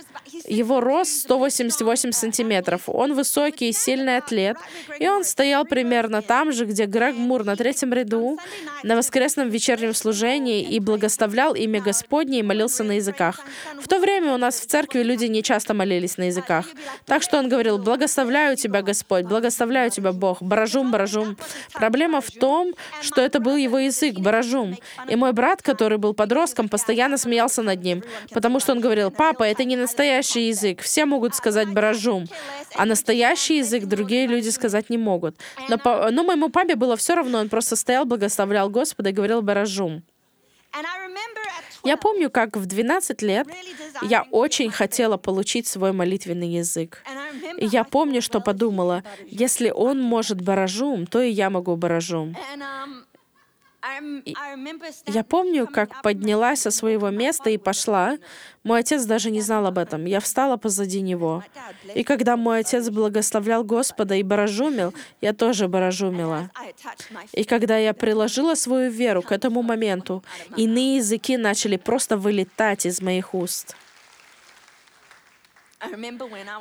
его 0.46 0.80
рост 0.80 1.22
188 1.22 2.12
сантиметров. 2.12 2.82
Он 2.86 3.14
высокий 3.14 3.70
и 3.70 3.72
сильный 3.72 4.18
атлет, 4.18 4.56
и 4.98 5.08
он 5.08 5.24
стоял 5.24 5.64
примерно 5.64 6.22
там 6.22 6.52
же, 6.52 6.64
где 6.64 6.86
Грег 6.86 7.16
Мур 7.16 7.44
на 7.44 7.56
третьем 7.56 7.92
ряду 7.92 8.38
на 8.82 8.96
воскресном 8.96 9.48
вечернем 9.48 9.94
служении 9.94 10.62
и 10.62 10.80
благословлял 10.80 11.54
имя 11.54 11.80
Господне 11.80 12.40
и 12.40 12.42
молился 12.42 12.84
на 12.84 12.92
языках. 12.92 13.40
В 13.80 13.88
то 13.88 13.98
время 13.98 14.34
у 14.34 14.36
нас 14.36 14.60
в 14.60 14.66
церкви 14.66 15.02
люди 15.02 15.26
не 15.26 15.42
часто 15.42 15.74
молились 15.74 16.16
на 16.16 16.24
языках. 16.24 16.66
Так 17.06 17.22
что 17.22 17.38
он 17.38 17.48
говорил, 17.48 17.78
«Благословляю 17.78 18.56
тебя, 18.56 18.82
Господь, 18.82 19.24
благословляю 19.24 19.90
тебя, 19.90 20.12
Бог, 20.12 20.42
баражум, 20.42 20.90
баражум». 20.90 21.36
Проблема 21.75 22.21
в 22.21 22.31
том, 22.31 22.75
что 23.02 23.21
это 23.21 23.40
был 23.40 23.57
его 23.57 23.78
язык, 23.78 24.19
баражум. 24.19 24.76
И 25.09 25.16
мой 25.16 25.33
брат, 25.33 25.62
который 25.62 25.99
был 25.99 26.14
подростком, 26.14 26.69
постоянно 26.69 27.19
смеялся 27.19 27.62
над 27.62 27.83
ним, 27.83 28.02
потому 28.31 28.61
что 28.61 28.73
он 28.73 28.81
говорил, 28.81 29.11
«Папа, 29.11 29.43
это 29.43 29.64
не 29.64 29.76
настоящий 29.76 30.49
язык, 30.49 30.81
все 30.81 31.04
могут 31.04 31.35
сказать 31.35 31.69
баражум, 31.73 32.26
а 32.76 32.87
настоящий 32.87 33.59
язык 33.59 33.85
другие 33.85 34.26
люди 34.26 34.50
сказать 34.50 34.90
не 34.90 34.99
могут». 34.99 35.37
Но. 35.69 36.11
Но 36.11 36.25
моему 36.25 36.49
папе 36.49 36.76
было 36.76 36.97
все 36.97 37.14
равно, 37.14 37.38
он 37.40 37.49
просто 37.49 37.76
стоял, 37.76 38.04
благословлял 38.04 38.71
Господа 38.71 39.11
и 39.11 39.12
говорил 39.12 39.43
баражум. 39.43 40.02
Я 41.85 41.97
помню, 41.97 42.31
как 42.31 42.57
в 42.57 42.66
12 42.66 43.23
лет 43.23 43.47
я 44.02 44.23
очень 44.31 44.71
хотела 44.71 45.16
получить 45.16 45.66
свой 45.66 45.93
молитвенный 45.93 46.49
язык. 46.49 47.02
И 47.59 47.66
я 47.66 47.85
помню, 47.85 48.23
что 48.23 48.40
подумала, 48.40 49.02
если 49.26 49.71
он 49.71 50.00
может 50.00 50.40
баражум, 50.40 51.07
то 51.07 51.21
и 51.21 51.31
я 51.31 51.50
могу 51.50 51.76
баражум. 51.76 52.37
Я 55.07 55.25
помню, 55.25 55.67
как 55.67 56.03
поднялась 56.03 56.61
со 56.61 56.71
своего 56.71 57.11
места 57.11 57.50
и 57.50 57.59
пошла. 57.59 58.19
Мой 58.62 58.81
отец 58.81 59.05
даже 59.05 59.31
не 59.31 59.41
знал 59.41 59.67
об 59.67 59.79
этом. 59.79 60.07
Я 60.07 60.21
встала 60.21 60.57
позади 60.57 61.00
него. 61.00 61.45
И 61.95 62.03
когда 62.03 62.37
мой 62.37 62.61
отец 62.61 62.88
благословлял 62.88 63.62
Господа 63.62 64.14
и 64.14 64.23
баражумил, 64.23 64.95
я 65.21 65.33
тоже 65.33 65.69
баражумила. 65.69 66.50
И 67.33 67.45
когда 67.45 67.76
я 67.76 67.93
приложила 67.93 68.55
свою 68.55 68.91
веру 68.91 69.23
к 69.23 69.33
этому 69.33 69.62
моменту, 69.62 70.25
иные 70.57 70.97
языки 70.97 71.37
начали 71.37 71.76
просто 71.76 72.17
вылетать 72.17 72.87
из 72.87 73.03
моих 73.03 73.35
уст. 73.35 73.76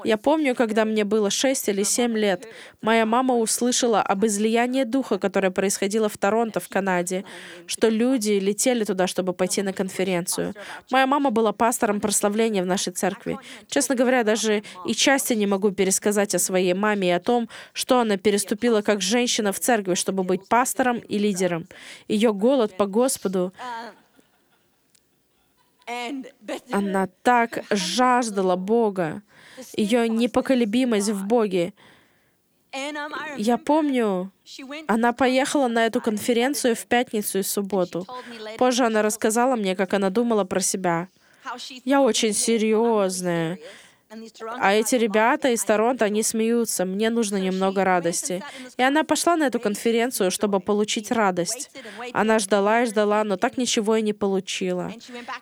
Я 0.04 0.18
помню, 0.18 0.56
когда 0.56 0.86
мне 0.86 1.04
было 1.04 1.30
6 1.30 1.70
или 1.70 1.84
7 1.84 2.18
лет, 2.18 2.48
моя 2.82 3.06
мама 3.06 3.36
услышала 3.36 4.02
об 4.02 4.26
излиянии 4.26 4.84
духа, 4.84 5.18
которое 5.18 5.52
происходило 5.52 6.10
в 6.10 6.18
Торонто, 6.18 6.60
в 6.60 6.68
Канаде, 6.68 7.24
что 7.68 7.90
люди 7.90 8.32
летели 8.32 8.84
туда, 8.84 9.08
чтобы 9.08 9.34
пойти 9.34 9.62
на 9.62 9.74
конференцию. 9.74 10.54
Моя 10.92 11.08
мама 11.08 11.30
была 11.30 11.52
пастором 11.52 12.02
прославления 12.02 12.64
в 12.64 12.66
нашей 12.66 12.94
церкви. 12.94 13.38
Честно 13.68 13.96
говоря, 13.96 14.24
даже 14.24 14.64
и 14.86 14.94
части 14.94 15.34
не 15.34 15.48
могу 15.48 15.72
пересказать 15.72 16.36
о 16.36 16.40
своей 16.40 16.74
маме 16.74 17.10
и 17.10 17.12
о 17.12 17.20
том, 17.20 17.50
что 17.74 18.00
она 18.00 18.18
переступила 18.18 18.82
как 18.82 19.02
женщина 19.02 19.52
в 19.52 19.60
церкви, 19.60 19.96
чтобы 19.96 20.24
быть 20.24 20.48
пастором 20.48 20.98
и 20.98 21.18
лидером. 21.18 21.68
Ее 22.08 22.34
голод 22.34 22.76
по 22.78 22.86
Господу 22.86 23.54
она 26.72 27.08
так 27.22 27.63
жаждала 27.69 28.56
Бога, 28.56 29.22
ее 29.76 30.08
непоколебимость 30.10 31.10
в 31.10 31.26
Боге. 31.26 31.74
Я 33.38 33.58
помню, 33.58 34.32
она 34.88 35.13
поехала 35.13 35.67
на 35.67 35.86
эту 35.86 36.02
конференцию 36.02 36.76
в 36.76 36.86
пятницу 36.86 37.39
и 37.39 37.43
субботу. 37.43 38.08
Позже 38.58 38.86
она 38.86 39.02
рассказала 39.02 39.56
мне, 39.56 39.76
как 39.76 39.93
она 39.93 40.10
думала 40.10 40.43
про 40.43 40.60
себя. 40.60 41.08
Я 41.84 42.02
очень 42.02 42.34
серьезная. 42.34 43.60
А 44.60 44.73
эти 44.73 44.95
ребята 44.95 45.49
из 45.49 45.63
Торонто, 45.63 46.06
они 46.06 46.23
смеются, 46.23 46.86
мне 46.86 47.10
нужно 47.10 47.38
немного 47.38 47.84
радости. 47.84 48.43
И 48.78 48.84
она 48.84 49.04
пошла 49.04 49.36
на 49.36 49.47
эту 49.47 49.60
конференцию, 49.60 50.32
чтобы 50.32 50.60
получить 50.60 51.12
радость. 51.12 51.71
Она 52.13 52.39
ждала 52.39 52.84
и 52.84 52.86
ждала, 52.86 53.23
но 53.23 53.38
так 53.38 53.58
ничего 53.58 53.95
и 53.95 54.02
не 54.02 54.13
получила. 54.13 54.91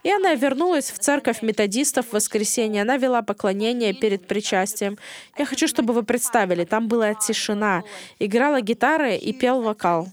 И 0.04 0.12
она 0.12 0.36
вернулась 0.36 0.92
в 0.92 1.00
церковь 1.00 1.42
методистов 1.42 2.08
в 2.08 2.14
воскресенье. 2.14 2.84
Она 2.84 2.98
вела 2.98 3.22
поклонение 3.22 3.94
перед 3.94 4.28
причастием. 4.28 4.98
Я 5.38 5.46
хочу, 5.46 5.68
чтобы 5.68 5.94
вы 5.94 6.04
представили, 6.04 6.66
там 6.66 6.88
была 6.88 7.14
тишина. 7.14 7.84
Играла 8.20 8.62
гитара 8.62 9.16
и 9.16 9.34
пел 9.34 9.62
вокал. 9.62 10.08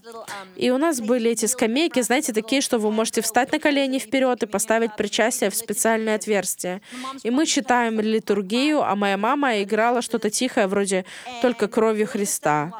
И 0.55 0.69
у 0.71 0.77
нас 0.77 1.01
были 1.01 1.31
эти 1.31 1.45
скамейки, 1.45 2.01
знаете, 2.01 2.33
такие, 2.33 2.61
что 2.61 2.77
вы 2.77 2.91
можете 2.91 3.21
встать 3.21 3.51
на 3.51 3.59
колени 3.59 3.99
вперед 3.99 4.43
и 4.43 4.47
поставить 4.47 4.95
причастие 4.95 5.49
в 5.49 5.55
специальное 5.55 6.15
отверстие. 6.15 6.81
И 7.23 7.29
мы 7.29 7.45
читаем 7.45 7.99
литургию 7.99 8.48
литургию, 8.49 8.83
а 8.83 8.95
моя 8.95 9.17
мама 9.17 9.61
играла 9.61 10.01
что-то 10.01 10.29
тихое, 10.29 10.67
вроде 10.67 11.05
«Только 11.41 11.67
кровью 11.67 12.07
Христа». 12.07 12.71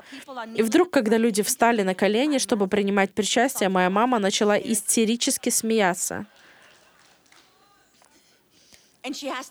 И 0.55 0.63
вдруг, 0.63 0.89
когда 0.91 1.17
люди 1.17 1.41
встали 1.43 1.84
на 1.84 1.93
колени, 1.93 2.38
чтобы 2.39 2.67
принимать 2.67 3.12
причастие, 3.12 3.69
моя 3.69 3.89
мама 3.89 4.19
начала 4.19 4.58
истерически 4.58 5.49
смеяться. 5.49 6.25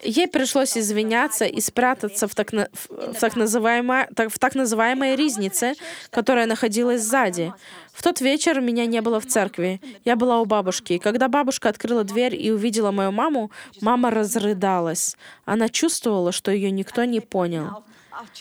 Ей 0.03 0.29
пришлось 0.29 0.77
извиняться 0.77 1.45
и 1.45 1.61
спрятаться 1.61 2.29
в 2.29 2.35
так, 2.35 2.53
на, 2.53 2.69
в, 2.73 3.15
так, 3.19 3.35
называемой, 3.37 4.07
так, 4.15 4.33
в 4.33 4.39
так 4.39 4.55
называемой 4.55 5.17
ризнице, 5.17 5.75
которая 6.11 6.47
находилась 6.47 7.03
сзади. 7.03 7.53
В 7.93 8.03
тот 8.03 8.21
вечер 8.21 8.61
меня 8.61 8.87
не 8.87 9.01
было 9.01 9.21
в 9.21 9.27
церкви. 9.27 9.81
Я 10.05 10.17
была 10.17 10.41
у 10.41 10.45
бабушки. 10.45 10.95
И 10.95 10.99
когда 10.99 11.29
бабушка 11.29 11.69
открыла 11.69 12.05
дверь 12.05 12.35
и 12.35 12.51
увидела 12.51 12.91
мою 12.91 13.11
маму, 13.11 13.51
мама 13.81 14.11
разрыдалась. 14.11 15.17
Она 15.45 15.69
чувствовала, 15.69 16.31
что 16.31 16.51
ее 16.51 16.71
никто 16.71 17.05
не 17.05 17.21
понял. 17.21 17.85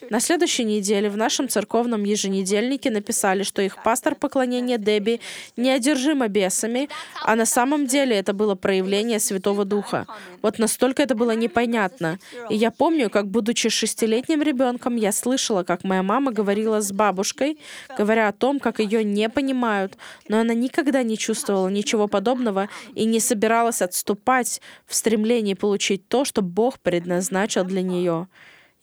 На 0.10 0.20
следующей 0.20 0.64
неделе 0.64 1.10
в 1.10 1.18
нашем 1.18 1.50
церковном 1.50 2.04
еженедельнике 2.04 2.90
написали, 2.90 3.44
что 3.44 3.62
их 3.62 3.84
пастор 3.84 4.16
поклонения 4.16 4.78
Деби 4.78 5.20
неодержима 5.56 6.28
бесами, 6.28 6.90
а 7.24 7.36
на 7.36 7.46
самом 7.46 7.88
деле 7.88 8.16
это 8.16 8.34
было 8.34 8.56
проявление 8.56 9.20
Святого 9.20 9.66
Духа. 9.66 10.08
Вот 10.42 10.60
настолько 10.60 11.04
это 11.04 11.16
было 11.16 11.32
непонятно. 11.32 12.20
И 12.50 12.56
я 12.56 12.72
помню, 12.72 13.10
как, 13.10 13.28
будучи 13.28 13.70
шестилетним 13.70 14.42
ребенком, 14.42 14.96
я 14.96 15.12
слышала, 15.12 15.64
как 15.64 15.84
моя 15.84 16.04
мама 16.04 16.32
говорила 16.32 16.82
с 16.82 16.92
бабушкой, 16.92 17.60
говоря 17.98 18.28
о 18.28 18.34
том, 18.34 18.60
как 18.60 18.80
ее 18.80 19.04
не 19.04 19.30
понимают, 19.30 19.98
но 20.28 20.40
она 20.40 20.54
никогда 20.54 21.04
не 21.04 21.18
чувствовала 21.18 21.68
ничего 21.68 22.08
подобного 22.08 22.70
и 22.96 23.06
не 23.06 23.20
собиралась 23.20 23.82
отступать 23.82 24.62
в 24.86 24.96
стремлении 24.96 25.54
получить 25.54 26.08
то, 26.08 26.26
что 26.26 26.42
Бог 26.42 26.80
предназначил 26.80 27.64
для 27.64 27.82
нее. 27.82 28.28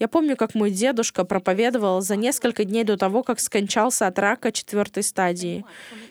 Я 0.05 0.09
помню, 0.09 0.37
как 0.37 0.55
мой 0.55 0.71
дедушка 0.71 1.25
проповедовал 1.25 2.03
за 2.03 2.17
несколько 2.17 2.65
дней 2.65 2.85
до 2.85 2.99
того, 2.99 3.23
как 3.23 3.41
скончался 3.41 4.07
от 4.07 4.19
рака 4.19 4.53
четвертой 4.53 5.03
стадии. 5.03 5.65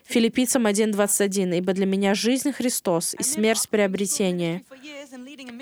Филиппийцам 0.06 0.66
1.21. 0.66 1.60
«Ибо 1.60 1.74
для 1.74 1.86
меня 1.86 2.16
жизнь 2.16 2.52
Христос 2.54 3.14
и 3.14 3.22
смерть 3.22 3.70
приобретение». 3.70 4.64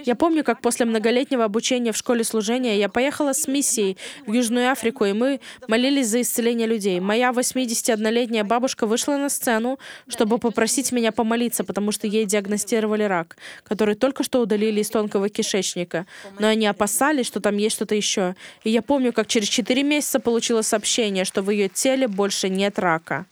Я 0.05 0.15
помню, 0.15 0.45
как 0.45 0.61
после 0.61 0.85
многолетнего 0.85 1.43
обучения 1.43 1.91
в 1.91 1.97
школе 1.97 2.23
служения 2.23 2.77
я 2.77 2.87
поехала 2.87 3.33
с 3.33 3.47
миссией 3.49 3.97
в 4.25 4.31
Южную 4.31 4.71
Африку, 4.71 5.03
и 5.03 5.11
мы 5.11 5.41
молились 5.67 6.07
за 6.07 6.21
исцеление 6.21 6.67
людей. 6.67 7.01
Моя 7.01 7.31
81-летняя 7.31 8.45
бабушка 8.45 8.85
вышла 8.85 9.17
на 9.17 9.29
сцену, 9.29 9.77
чтобы 10.07 10.37
попросить 10.37 10.93
меня 10.93 11.11
помолиться, 11.11 11.65
потому 11.65 11.91
что 11.91 12.07
ей 12.07 12.25
диагностировали 12.25 13.03
рак, 13.03 13.35
который 13.63 13.95
только 13.95 14.23
что 14.23 14.39
удалили 14.39 14.79
из 14.79 14.89
тонкого 14.89 15.27
кишечника. 15.27 16.05
Но 16.39 16.47
они 16.47 16.65
опасались, 16.65 17.27
что 17.27 17.41
там 17.41 17.57
есть 17.57 17.75
что-то 17.75 17.93
еще. 17.93 18.20
И 18.63 18.69
я 18.69 18.81
помню, 18.81 19.13
как 19.13 19.27
через 19.27 19.47
4 19.49 19.83
месяца 19.83 20.19
получила 20.19 20.61
сообщение, 20.61 21.25
что 21.25 21.41
в 21.41 21.49
ее 21.49 21.69
теле 21.69 22.07
больше 22.07 22.49
нет 22.49 22.79
рака. 22.79 23.25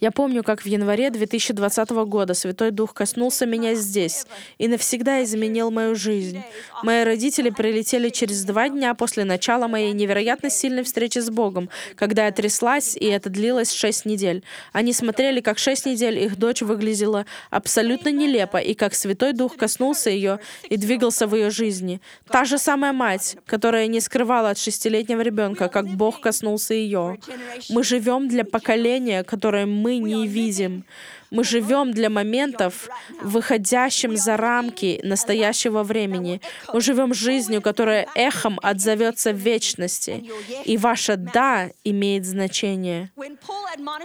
Я 0.00 0.10
помню, 0.10 0.42
как 0.42 0.62
в 0.62 0.66
январе 0.66 1.10
2020 1.10 1.90
года 1.90 2.32
Святой 2.32 2.70
Дух 2.70 2.94
коснулся 2.94 3.44
меня 3.44 3.74
здесь 3.74 4.24
и 4.56 4.68
навсегда 4.68 5.22
изменил 5.22 5.70
мою 5.70 5.94
жизнь. 5.94 6.42
Мои 6.82 7.04
родители 7.04 7.50
прилетели 7.50 8.08
через 8.08 8.44
два 8.44 8.70
дня 8.70 8.94
после 8.94 9.24
начала 9.24 9.68
моей 9.68 9.92
невероятно 9.92 10.48
сильной 10.48 10.82
встречи 10.82 11.18
с 11.18 11.28
Богом, 11.28 11.68
когда 11.94 12.24
я 12.24 12.32
тряслась, 12.32 12.96
и 12.96 13.04
это 13.04 13.28
длилось 13.28 13.70
шесть 13.70 14.06
недель. 14.06 14.42
Они 14.72 14.94
смотрели, 14.94 15.40
как 15.42 15.58
шесть 15.58 15.84
недель 15.84 16.18
их 16.18 16.36
дочь 16.36 16.62
выглядела 16.62 17.26
абсолютно 17.50 18.08
нелепо, 18.08 18.56
и 18.56 18.72
как 18.72 18.94
Святой 18.94 19.34
Дух 19.34 19.56
коснулся 19.56 20.08
ее 20.08 20.40
и 20.70 20.78
двигался 20.78 21.26
в 21.26 21.34
ее 21.34 21.50
жизни. 21.50 22.00
Та 22.30 22.44
же 22.44 22.56
самая 22.56 22.94
мать, 22.94 23.36
которая 23.44 23.88
не 23.88 24.00
скрывала 24.00 24.50
от 24.50 24.58
шестилетнего 24.58 25.20
ребенка, 25.20 25.68
как 25.68 25.86
Бог 25.86 26.20
коснулся 26.20 26.72
ее. 26.72 27.18
Мы 27.68 27.84
живем 27.84 28.05
живем 28.06 28.28
для 28.28 28.44
поколения, 28.44 29.24
которое 29.24 29.66
мы 29.66 29.98
не 29.98 30.26
видим. 30.26 30.84
Мы 31.30 31.44
живем 31.44 31.92
для 31.92 32.10
моментов, 32.10 32.88
выходящим 33.20 34.16
за 34.16 34.36
рамки 34.36 35.00
настоящего 35.02 35.82
времени. 35.82 36.40
Мы 36.72 36.80
живем 36.80 37.14
жизнью, 37.14 37.62
которая 37.62 38.06
эхом 38.14 38.58
отзовется 38.62 39.32
в 39.32 39.36
вечности. 39.36 40.24
И 40.64 40.76
ваше 40.76 41.16
«да» 41.16 41.70
имеет 41.84 42.26
значение. 42.26 43.10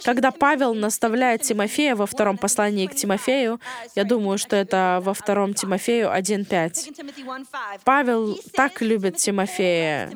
Когда 0.03 0.31
Павел 0.31 0.73
наставляет 0.73 1.41
Тимофея 1.41 1.95
во 1.95 2.05
втором 2.05 2.37
послании 2.37 2.87
к 2.87 2.95
Тимофею, 2.95 3.59
я 3.95 4.03
думаю, 4.03 4.37
что 4.37 4.55
это 4.55 4.99
во 5.03 5.13
втором 5.13 5.53
Тимофею 5.53 6.09
1.5. 6.09 7.79
Павел 7.83 8.37
так 8.53 8.81
любит 8.81 9.17
Тимофея. 9.17 10.11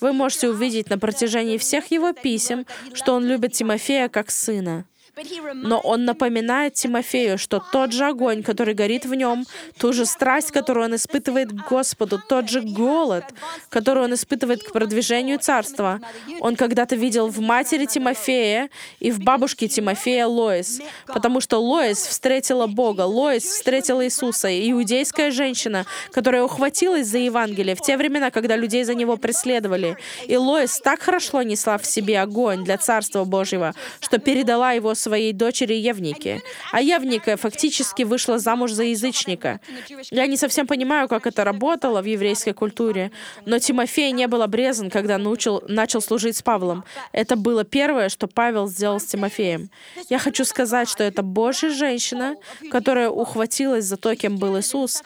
Вы 0.00 0.12
можете 0.12 0.48
увидеть 0.48 0.90
на 0.90 0.98
протяжении 0.98 1.58
всех 1.58 1.90
его 1.90 2.12
писем, 2.12 2.66
что 2.94 3.14
он 3.14 3.26
любит 3.26 3.52
Тимофея 3.52 4.08
как 4.08 4.30
сына. 4.30 4.84
Но 5.54 5.78
он 5.80 6.06
напоминает 6.06 6.72
Тимофею, 6.72 7.36
что 7.36 7.62
тот 7.70 7.92
же 7.92 8.06
огонь, 8.06 8.42
который 8.42 8.72
горит 8.72 9.04
в 9.04 9.14
нем, 9.14 9.44
ту 9.78 9.92
же 9.92 10.06
страсть, 10.06 10.50
которую 10.52 10.86
он 10.86 10.94
испытывает 10.94 11.50
к 11.50 11.68
Господу, 11.68 12.18
тот 12.26 12.48
же 12.48 12.62
голод, 12.62 13.24
который 13.68 14.04
он 14.04 14.14
испытывает 14.14 14.62
к 14.62 14.72
продвижению 14.72 15.38
царства, 15.38 16.00
он 16.40 16.56
когда-то 16.56 16.96
видел 16.96 17.28
в 17.28 17.40
матери 17.40 17.84
Тимофея 17.84 18.70
и 19.00 19.10
в 19.10 19.20
бабушке 19.20 19.68
Тимофея 19.68 20.26
Лоис, 20.26 20.80
потому 21.06 21.42
что 21.42 21.58
Лоис 21.58 21.98
встретила 21.98 22.66
Бога, 22.66 23.02
Лоис 23.02 23.42
встретила 23.42 24.06
Иисуса, 24.06 24.48
иудейская 24.48 25.30
женщина, 25.30 25.84
которая 26.10 26.42
ухватилась 26.42 27.06
за 27.06 27.18
Евангелие 27.18 27.74
в 27.74 27.82
те 27.82 27.98
времена, 27.98 28.30
когда 28.30 28.56
людей 28.56 28.84
за 28.84 28.94
него 28.94 29.18
преследовали. 29.18 29.98
И 30.26 30.38
Лоис 30.38 30.80
так 30.80 31.02
хорошо 31.02 31.42
несла 31.42 31.76
в 31.76 31.84
себе 31.84 32.18
огонь 32.18 32.64
для 32.64 32.78
Царства 32.78 33.24
Божьего, 33.24 33.74
что 34.00 34.18
передала 34.18 34.72
его 34.72 34.94
своей 35.02 35.32
дочери 35.32 35.74
Евнике. 35.74 36.42
А 36.70 36.80
Евника 36.80 37.36
фактически 37.36 38.04
вышла 38.04 38.38
замуж 38.38 38.72
за 38.72 38.84
язычника. 38.84 39.60
Я 40.10 40.26
не 40.26 40.36
совсем 40.36 40.66
понимаю, 40.66 41.08
как 41.08 41.26
это 41.26 41.44
работало 41.44 42.00
в 42.00 42.04
еврейской 42.04 42.52
культуре, 42.52 43.10
но 43.44 43.58
Тимофей 43.58 44.12
не 44.12 44.26
был 44.28 44.42
обрезан, 44.42 44.90
когда 44.90 45.18
научил, 45.18 45.62
начал 45.68 46.00
служить 46.00 46.36
с 46.36 46.42
Павлом. 46.42 46.84
Это 47.12 47.36
было 47.36 47.64
первое, 47.64 48.08
что 48.08 48.28
Павел 48.28 48.68
сделал 48.68 49.00
с 49.00 49.04
Тимофеем. 49.04 49.70
Я 50.08 50.18
хочу 50.18 50.44
сказать, 50.44 50.88
что 50.88 51.04
эта 51.04 51.22
Божья 51.22 51.70
женщина, 51.70 52.36
которая 52.70 53.10
ухватилась 53.10 53.84
за 53.84 53.96
то, 53.96 54.14
кем 54.14 54.36
был 54.38 54.58
Иисус, 54.58 55.02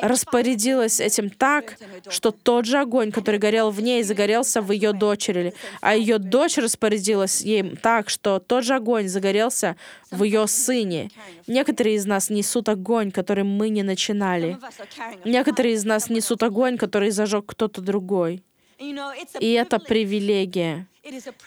распорядилась 0.00 1.00
этим 1.00 1.30
так, 1.30 1.76
что 2.08 2.30
тот 2.30 2.64
же 2.64 2.78
огонь, 2.78 3.12
который 3.12 3.38
горел 3.38 3.70
в 3.70 3.80
ней, 3.80 4.02
загорелся 4.02 4.60
в 4.60 4.72
ее 4.72 4.92
дочери, 4.92 5.54
а 5.80 5.94
ее 5.94 6.18
дочь 6.18 6.58
распорядилась 6.58 7.40
ей 7.40 7.76
так, 7.76 8.08
что 8.10 8.38
тот 8.38 8.64
же 8.64 8.74
огонь 8.74 9.08
загорелся 9.08 9.27
загорелся 9.28 9.76
в 10.10 10.24
ее 10.24 10.46
сыне. 10.46 11.10
Некоторые 11.46 11.96
из 11.96 12.06
нас 12.06 12.30
несут 12.30 12.68
огонь, 12.68 13.10
который 13.10 13.44
мы 13.44 13.68
не 13.68 13.82
начинали. 13.82 14.58
Некоторые 15.24 15.74
из 15.74 15.84
нас 15.84 16.10
несут 16.10 16.42
огонь, 16.42 16.78
который 16.78 17.10
зажег 17.10 17.44
кто-то 17.46 17.80
другой. 17.80 18.42
И 19.40 19.52
это 19.52 19.78
привилегия. 19.78 20.86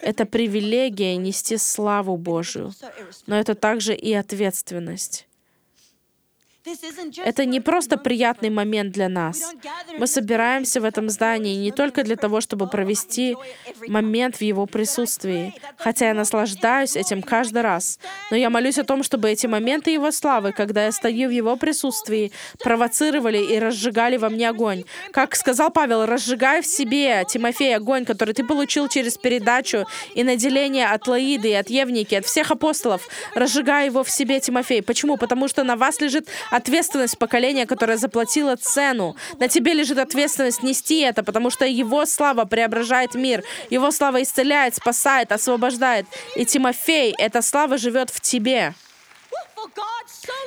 Это 0.01 0.25
привилегия 0.25 1.15
нести 1.17 1.57
славу 1.57 2.17
Божию. 2.17 2.71
Но 3.27 3.35
это 3.35 3.55
также 3.55 3.95
и 3.95 4.13
ответственность. 4.13 5.27
Это 7.25 7.45
не 7.45 7.59
просто 7.59 7.97
приятный 7.97 8.49
момент 8.49 8.91
для 8.93 9.09
нас. 9.09 9.53
Мы 9.97 10.05
собираемся 10.05 10.79
в 10.79 10.85
этом 10.85 11.09
здании 11.09 11.55
не 11.55 11.71
только 11.71 12.03
для 12.03 12.15
того, 12.15 12.39
чтобы 12.39 12.67
провести 12.67 13.35
момент 13.87 14.35
в 14.35 14.41
его 14.41 14.67
присутствии, 14.67 15.55
хотя 15.77 16.09
я 16.09 16.13
наслаждаюсь 16.13 16.95
этим 16.95 17.23
каждый 17.23 17.63
раз, 17.63 17.99
но 18.29 18.37
я 18.37 18.49
молюсь 18.49 18.77
о 18.77 18.83
том, 18.83 19.01
чтобы 19.01 19.31
эти 19.31 19.47
моменты 19.47 19.91
его 19.91 20.11
славы, 20.11 20.51
когда 20.51 20.85
я 20.85 20.91
стою 20.91 21.29
в 21.29 21.31
его 21.31 21.55
присутствии, 21.55 22.31
провоцировали 22.59 23.39
и 23.39 23.57
разжигали 23.57 24.17
во 24.17 24.29
мне 24.29 24.47
огонь. 24.49 24.83
Как 25.11 25.35
сказал 25.35 25.71
Павел, 25.71 26.05
разжигай 26.05 26.61
в 26.61 26.67
себе, 26.67 27.25
Тимофей, 27.27 27.75
огонь, 27.75 28.05
который 28.05 28.35
ты 28.35 28.43
получил 28.43 28.87
через 28.87 29.17
передачу 29.17 29.85
и 30.13 30.23
наделение 30.23 30.87
от 30.87 31.07
Лаиды 31.07 31.49
и 31.49 31.53
от 31.53 31.69
Евники, 31.69 32.13
от 32.13 32.25
всех 32.25 32.51
апостолов. 32.51 33.07
Разжигай 33.33 33.87
его 33.87 34.03
в 34.03 34.11
себе, 34.11 34.39
Тимофей. 34.39 34.83
Почему? 34.83 35.17
Потому 35.17 35.47
что 35.47 35.63
на 35.63 35.75
вас 35.75 35.99
лежит 35.99 36.27
ответственность 36.51 37.17
поколения, 37.17 37.65
которое 37.65 37.97
заплатило 37.97 38.55
цену. 38.55 39.15
На 39.39 39.47
тебе 39.47 39.73
лежит 39.73 39.97
ответственность 39.97 40.61
нести 40.61 40.99
это, 40.99 41.23
потому 41.23 41.49
что 41.49 41.65
Его 41.65 42.05
слава 42.05 42.45
преображает 42.45 43.15
мир. 43.15 43.43
Его 43.71 43.89
слава 43.89 44.21
исцеляет, 44.21 44.75
спасает, 44.75 45.31
освобождает. 45.31 46.05
И 46.35 46.45
Тимофей, 46.45 47.15
эта 47.17 47.41
слава 47.41 47.77
живет 47.77 48.11
в 48.11 48.21
тебе. 48.21 48.75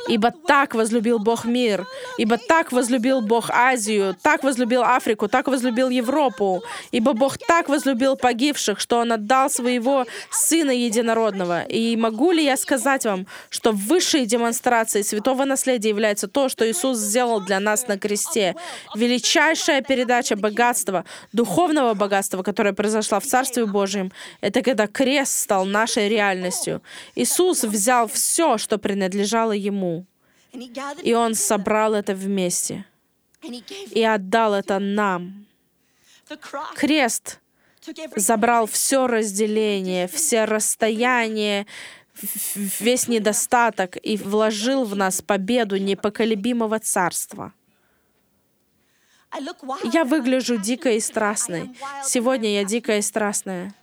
Ибо 0.08 0.30
так 0.30 0.74
возлюбил 0.74 1.18
Бог 1.18 1.44
мир, 1.44 1.86
ибо 2.18 2.36
так 2.36 2.72
возлюбил 2.72 3.20
Бог 3.22 3.50
Азию, 3.50 4.14
так 4.22 4.44
возлюбил 4.44 4.82
Африку, 4.82 5.28
так 5.28 5.48
возлюбил 5.48 5.88
Европу, 5.88 6.62
ибо 6.90 7.12
Бог 7.12 7.38
так 7.38 7.68
возлюбил 7.68 8.16
погибших, 8.16 8.80
что 8.80 8.98
Он 8.98 9.12
отдал 9.12 9.48
своего 9.48 10.04
Сына 10.30 10.70
Единородного. 10.70 11.62
И 11.62 11.96
могу 11.96 12.32
ли 12.32 12.44
я 12.44 12.56
сказать 12.56 13.04
вам, 13.06 13.26
что 13.48 13.72
высшей 13.72 14.26
демонстрацией 14.26 15.04
святого 15.04 15.44
наследия 15.44 15.88
является 15.88 16.28
то, 16.28 16.48
что 16.48 16.70
Иисус 16.70 16.98
сделал 16.98 17.40
для 17.40 17.60
нас 17.60 17.88
на 17.88 17.98
кресте? 17.98 18.54
Величайшая 18.94 19.80
передача 19.82 20.36
богатства, 20.36 21.04
духовного 21.32 21.94
богатства, 21.94 22.42
которое 22.42 22.74
произошло 22.74 23.20
в 23.20 23.24
Царстве 23.24 23.64
Божьем, 23.66 24.12
это 24.42 24.60
когда 24.62 24.86
крест 24.86 25.40
стал 25.40 25.64
нашей 25.64 26.08
реальностью. 26.08 26.82
Иисус 27.14 27.64
взял 27.64 28.06
все, 28.06 28.58
что 28.58 28.78
принадлежало 29.04 29.52
Ему. 29.52 30.06
И 31.02 31.14
Он 31.14 31.34
собрал 31.34 31.94
это 31.94 32.14
вместе 32.14 32.84
и 33.90 34.02
отдал 34.02 34.54
это 34.54 34.78
нам. 34.78 35.46
Крест 36.76 37.40
забрал 38.16 38.66
все 38.66 39.06
разделение, 39.06 40.06
все 40.06 40.44
расстояния, 40.44 41.66
весь 42.80 43.08
недостаток 43.08 43.98
и 44.02 44.16
вложил 44.16 44.84
в 44.84 44.96
нас 44.96 45.20
победу 45.20 45.76
непоколебимого 45.76 46.78
царства. 46.78 47.52
Я 49.92 50.04
выгляжу 50.04 50.56
дикой 50.56 50.96
и 50.96 51.00
страстной. 51.00 51.70
Сегодня 52.04 52.54
я 52.54 52.64
дикая 52.64 52.98
и 52.98 53.02
страстная. 53.02 53.74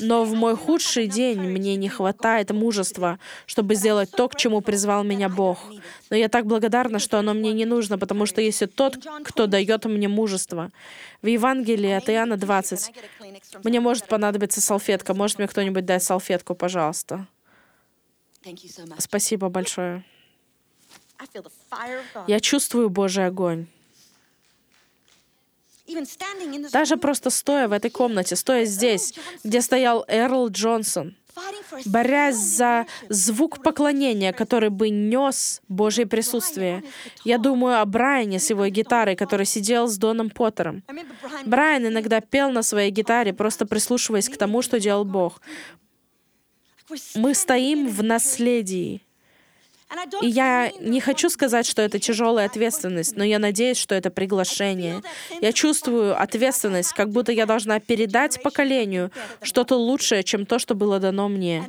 Но 0.00 0.24
в 0.24 0.34
мой 0.34 0.56
худший 0.56 1.06
день 1.06 1.40
мне 1.40 1.76
не 1.76 1.88
хватает 1.88 2.50
мужества, 2.50 3.18
чтобы 3.46 3.74
сделать 3.74 4.10
то, 4.10 4.28
к 4.28 4.36
чему 4.36 4.60
призвал 4.60 5.04
меня 5.04 5.28
Бог. 5.28 5.58
Но 6.08 6.16
я 6.16 6.28
так 6.28 6.46
благодарна, 6.46 6.98
что 6.98 7.18
оно 7.18 7.34
мне 7.34 7.52
не 7.52 7.64
нужно, 7.64 7.98
потому 7.98 8.26
что 8.26 8.40
есть 8.40 8.62
тот, 8.74 8.98
кто 9.24 9.46
дает 9.46 9.84
мне 9.84 10.08
мужество. 10.08 10.70
В 11.22 11.26
Евангелии 11.26 11.90
от 11.90 12.08
Иоанна 12.08 12.36
20. 12.36 12.92
Мне 13.64 13.80
может 13.80 14.06
понадобиться 14.06 14.60
салфетка. 14.60 15.14
Может 15.14 15.38
мне 15.38 15.48
кто-нибудь 15.48 15.84
дать 15.84 16.02
салфетку, 16.02 16.54
пожалуйста? 16.54 17.26
Спасибо 18.98 19.48
большое. 19.48 20.04
Я 22.26 22.40
чувствую 22.40 22.88
Божий 22.88 23.26
огонь. 23.26 23.66
Даже 26.72 26.96
просто 26.96 27.30
стоя 27.30 27.68
в 27.68 27.72
этой 27.72 27.90
комнате, 27.90 28.36
стоя 28.36 28.64
здесь, 28.64 29.14
где 29.44 29.60
стоял 29.60 30.04
Эрл 30.08 30.48
Джонсон, 30.48 31.16
борясь 31.86 32.36
за 32.36 32.86
звук 33.08 33.62
поклонения, 33.62 34.32
который 34.32 34.70
бы 34.70 34.90
нес 34.90 35.60
Божье 35.68 36.06
присутствие. 36.06 36.82
Я 37.24 37.38
думаю 37.38 37.80
о 37.80 37.84
Брайане 37.84 38.38
с 38.38 38.50
его 38.50 38.66
гитарой, 38.68 39.16
который 39.16 39.46
сидел 39.46 39.88
с 39.88 39.96
Доном 39.96 40.30
Поттером. 40.30 40.82
Брайан 41.44 41.86
иногда 41.86 42.20
пел 42.20 42.50
на 42.50 42.62
своей 42.62 42.90
гитаре, 42.90 43.32
просто 43.32 43.66
прислушиваясь 43.66 44.28
к 44.28 44.36
тому, 44.36 44.62
что 44.62 44.78
делал 44.80 45.04
Бог. 45.04 45.40
Мы 47.14 47.34
стоим 47.34 47.88
в 47.88 48.02
наследии. 48.02 49.02
И 50.22 50.26
я 50.26 50.72
не 50.80 51.00
хочу 51.00 51.28
сказать, 51.30 51.66
что 51.66 51.82
это 51.82 51.98
тяжелая 51.98 52.46
ответственность, 52.46 53.16
но 53.16 53.24
я 53.24 53.38
надеюсь, 53.38 53.76
что 53.76 53.94
это 53.94 54.10
приглашение. 54.10 55.02
Я 55.40 55.52
чувствую 55.52 56.20
ответственность, 56.20 56.92
как 56.92 57.10
будто 57.10 57.32
я 57.32 57.46
должна 57.46 57.80
передать 57.80 58.42
поколению 58.42 59.10
что-то 59.42 59.76
лучшее, 59.76 60.22
чем 60.22 60.46
то, 60.46 60.58
что 60.58 60.74
было 60.74 60.98
дано 60.98 61.28
мне. 61.28 61.68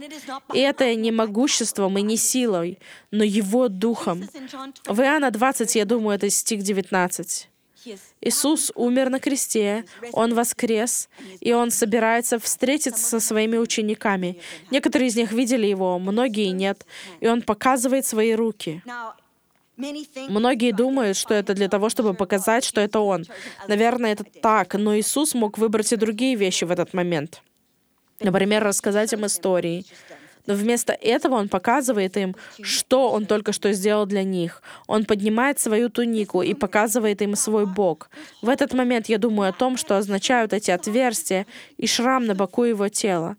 И 0.53 0.59
это 0.59 0.93
не 0.95 1.11
могуществом 1.11 1.97
и 1.97 2.01
не 2.01 2.17
силой, 2.17 2.79
но 3.11 3.23
Его 3.23 3.67
Духом. 3.67 4.27
В 4.85 5.01
Иоанна 5.01 5.31
20, 5.31 5.75
я 5.75 5.85
думаю, 5.85 6.15
это 6.15 6.29
стих 6.29 6.63
19. 6.63 7.50
Иисус 8.21 8.71
умер 8.75 9.09
на 9.09 9.19
кресте, 9.19 9.85
Он 10.13 10.33
воскрес, 10.33 11.09
и 11.39 11.53
Он 11.53 11.71
собирается 11.71 12.39
встретиться 12.39 13.03
со 13.03 13.19
своими 13.19 13.57
учениками. 13.57 14.39
Некоторые 14.69 15.07
из 15.09 15.15
них 15.15 15.31
видели 15.31 15.65
Его, 15.65 15.99
многие 15.99 16.51
нет. 16.51 16.85
И 17.19 17.27
Он 17.27 17.41
показывает 17.41 18.05
свои 18.05 18.33
руки. 18.33 18.83
Многие 20.29 20.71
думают, 20.71 21.17
что 21.17 21.33
это 21.33 21.53
для 21.53 21.67
того, 21.67 21.89
чтобы 21.89 22.13
показать, 22.13 22.63
что 22.63 22.81
это 22.81 22.99
Он. 22.99 23.25
Наверное, 23.67 24.13
это 24.13 24.23
так, 24.23 24.75
но 24.75 24.97
Иисус 24.97 25.33
мог 25.33 25.57
выбрать 25.57 25.91
и 25.91 25.95
другие 25.95 26.35
вещи 26.35 26.65
в 26.65 26.71
этот 26.71 26.93
момент. 26.93 27.41
Например, 28.19 28.63
рассказать 28.63 29.13
им 29.13 29.25
истории. 29.25 29.85
Но 30.45 30.53
вместо 30.53 30.93
этого 30.93 31.35
он 31.35 31.49
показывает 31.49 32.17
им, 32.17 32.35
что 32.61 33.11
он 33.11 33.25
только 33.25 33.53
что 33.53 33.73
сделал 33.73 34.05
для 34.05 34.23
них. 34.23 34.61
Он 34.87 35.05
поднимает 35.05 35.59
свою 35.59 35.89
тунику 35.89 36.41
и 36.41 36.53
показывает 36.53 37.21
им 37.21 37.35
свой 37.35 37.65
бок. 37.65 38.09
В 38.41 38.49
этот 38.49 38.73
момент 38.73 39.09
я 39.09 39.17
думаю 39.17 39.49
о 39.49 39.53
том, 39.53 39.77
что 39.77 39.97
означают 39.97 40.53
эти 40.53 40.71
отверстия 40.71 41.45
и 41.77 41.87
шрам 41.87 42.25
на 42.25 42.35
боку 42.35 42.63
его 42.63 42.89
тела. 42.89 43.37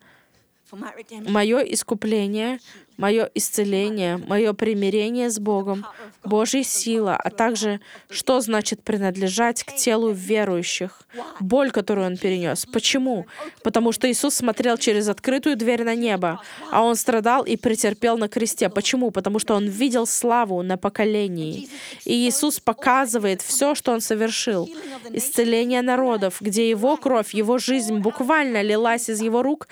Мое 1.29 1.59
искупление 1.61 2.59
мое 2.97 3.29
исцеление, 3.35 4.17
мое 4.17 4.53
примирение 4.53 5.31
с 5.31 5.39
Богом, 5.39 5.85
Божья 6.25 6.63
сила, 6.63 7.17
а 7.17 7.31
также 7.31 7.81
что 8.11 8.41
значит 8.41 8.83
принадлежать 8.83 9.65
к 9.65 9.75
телу 9.75 10.13
верующих, 10.13 11.03
боль, 11.41 11.71
которую 11.73 12.07
Он 12.07 12.17
перенес. 12.17 12.65
Почему? 12.67 13.27
Потому 13.65 13.93
что 13.93 14.11
Иисус 14.11 14.35
смотрел 14.35 14.77
через 14.77 15.09
открытую 15.09 15.57
дверь 15.57 15.83
на 15.83 15.95
небо, 15.95 16.41
а 16.71 16.83
Он 16.85 16.95
страдал 16.95 17.43
и 17.43 17.57
претерпел 17.57 18.19
на 18.19 18.29
кресте. 18.29 18.69
Почему? 18.69 19.11
Потому 19.11 19.41
что 19.41 19.55
Он 19.55 19.67
видел 19.67 20.07
славу 20.07 20.63
на 20.63 20.77
поколении. 20.77 21.69
И 22.05 22.29
Иисус 22.29 22.61
показывает 22.61 23.43
все, 23.43 23.75
что 23.75 23.93
Он 23.93 24.01
совершил. 24.01 24.71
Исцеление 25.11 25.83
народов, 25.83 26.37
где 26.41 26.71
Его 26.71 26.97
кровь, 26.97 27.35
Его 27.35 27.59
жизнь 27.59 27.99
буквально 27.99 28.63
лилась 28.63 29.11
из 29.11 29.21
Его 29.21 29.43
рук, 29.43 29.67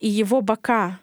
и 0.00 0.08
его 0.08 0.40
бока, 0.42 0.98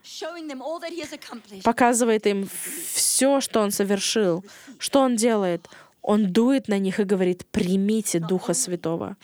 показывает 1.63 2.27
им 2.27 2.47
все, 2.93 3.41
что 3.41 3.61
он 3.61 3.71
совершил, 3.71 4.43
что 4.77 5.01
он 5.01 5.15
делает. 5.15 5.67
Он 6.03 6.33
дует 6.33 6.67
на 6.67 6.79
них 6.79 6.99
и 6.99 7.05
говорит, 7.05 7.45
примите 7.51 8.19
Духа 8.19 8.53
Святого. 8.53 9.15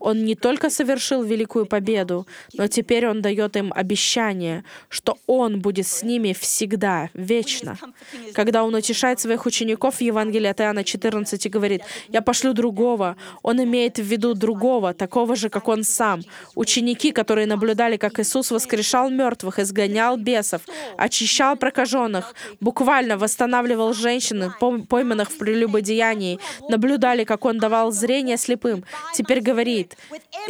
Он 0.00 0.24
не 0.24 0.34
только 0.34 0.68
совершил 0.68 1.22
великую 1.22 1.66
победу, 1.66 2.26
но 2.52 2.66
теперь 2.66 3.06
Он 3.06 3.22
дает 3.22 3.56
им 3.56 3.72
обещание, 3.74 4.64
что 4.88 5.16
Он 5.26 5.60
будет 5.60 5.86
с 5.86 6.02
ними 6.02 6.32
всегда, 6.32 7.08
вечно. 7.14 7.78
Когда 8.34 8.64
Он 8.64 8.74
утешает 8.74 9.20
своих 9.20 9.46
учеников 9.46 9.96
в 9.96 10.00
Евангелии 10.00 10.48
от 10.48 10.60
Иоанна 10.60 10.82
14 10.82 11.46
и 11.46 11.48
говорит, 11.48 11.82
«Я 12.08 12.20
пошлю 12.20 12.52
другого», 12.52 13.16
Он 13.42 13.62
имеет 13.62 13.98
в 13.98 14.02
виду 14.02 14.34
другого, 14.34 14.92
такого 14.92 15.36
же, 15.36 15.48
как 15.48 15.68
Он 15.68 15.84
сам. 15.84 16.22
Ученики, 16.56 17.12
которые 17.12 17.46
наблюдали, 17.46 17.96
как 17.96 18.18
Иисус 18.18 18.50
воскрешал 18.50 19.08
мертвых, 19.08 19.60
изгонял 19.60 20.16
бесов, 20.16 20.62
очищал 20.98 21.56
прокаженных, 21.56 22.34
буквально 22.60 23.16
восстанавливал 23.16 23.94
женщин, 23.94 24.52
пойманных 24.88 25.30
в 25.30 25.38
прелюбодеянии, 25.38 26.23
Писании, 26.24 26.38
наблюдали, 26.68 27.24
как 27.24 27.44
Он 27.44 27.58
давал 27.58 27.92
зрение 27.92 28.36
слепым. 28.36 28.84
Теперь 29.14 29.40
говорит, 29.40 29.96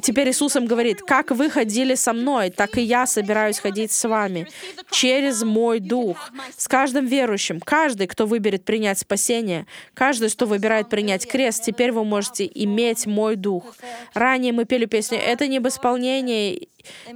теперь 0.03 0.31
Иисус 0.31 0.57
им 0.57 0.67
говорит, 0.67 1.01
как 1.03 1.31
вы 1.31 1.51
ходили 1.51 1.95
со 1.95 2.13
мной, 2.13 2.51
так 2.51 2.79
и 2.79 2.83
я 2.83 3.07
собираюсь 3.07 3.59
ходить 3.59 3.93
с 3.93 4.09
вами 4.09 4.47
через 4.91 5.43
мой 5.43 5.81
Дух. 5.81 6.31
С 6.57 6.69
каждым 6.69 7.07
верующим, 7.07 7.61
каждый, 7.61 8.07
кто 8.07 8.27
выберет 8.27 8.65
принять 8.65 8.99
спасение, 8.99 9.67
каждый, 9.95 10.31
кто 10.31 10.47
выбирает 10.47 10.89
принять 10.89 11.27
крест, 11.27 11.65
теперь 11.65 11.93
вы 11.93 12.05
можете 12.05 12.51
иметь 12.55 13.07
мой 13.07 13.37
Дух. 13.37 13.77
Ранее 14.15 14.53
мы 14.53 14.65
пели 14.65 14.87
песню 14.87 15.19
«Это 15.19 15.47
не 15.47 15.59
об 15.59 15.67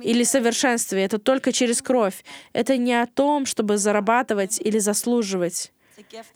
или 0.03 0.25
совершенстве, 0.25 1.05
это 1.05 1.19
только 1.19 1.53
через 1.53 1.83
кровь. 1.83 2.25
Это 2.55 2.79
не 2.79 2.95
о 2.95 3.07
том, 3.07 3.45
чтобы 3.45 3.77
зарабатывать 3.77 4.59
или 4.59 4.79
заслуживать. 4.79 5.73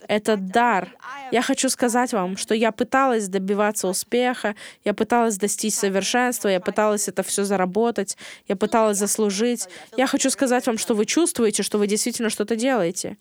Это 0.07 0.37
дар. 0.37 0.95
Я 1.31 1.41
хочу 1.41 1.69
сказать 1.69 2.13
вам, 2.13 2.37
что 2.37 2.53
я 2.55 2.71
пыталась 2.71 3.27
добиваться 3.27 3.87
успеха, 3.87 4.55
я 4.83 4.93
пыталась 4.93 5.37
достичь 5.37 5.73
совершенства, 5.73 6.47
я 6.49 6.59
пыталась 6.59 7.07
это 7.07 7.23
все 7.23 7.43
заработать, 7.43 8.17
я 8.47 8.55
пыталась 8.55 8.97
заслужить. 8.97 9.67
Я 9.97 10.07
хочу 10.07 10.29
сказать 10.29 10.65
вам, 10.67 10.77
что 10.77 10.93
вы 10.93 11.05
чувствуете, 11.05 11.63
что 11.63 11.77
вы 11.77 11.87
действительно 11.87 12.29
что-то 12.29 12.55
делаете. 12.55 13.17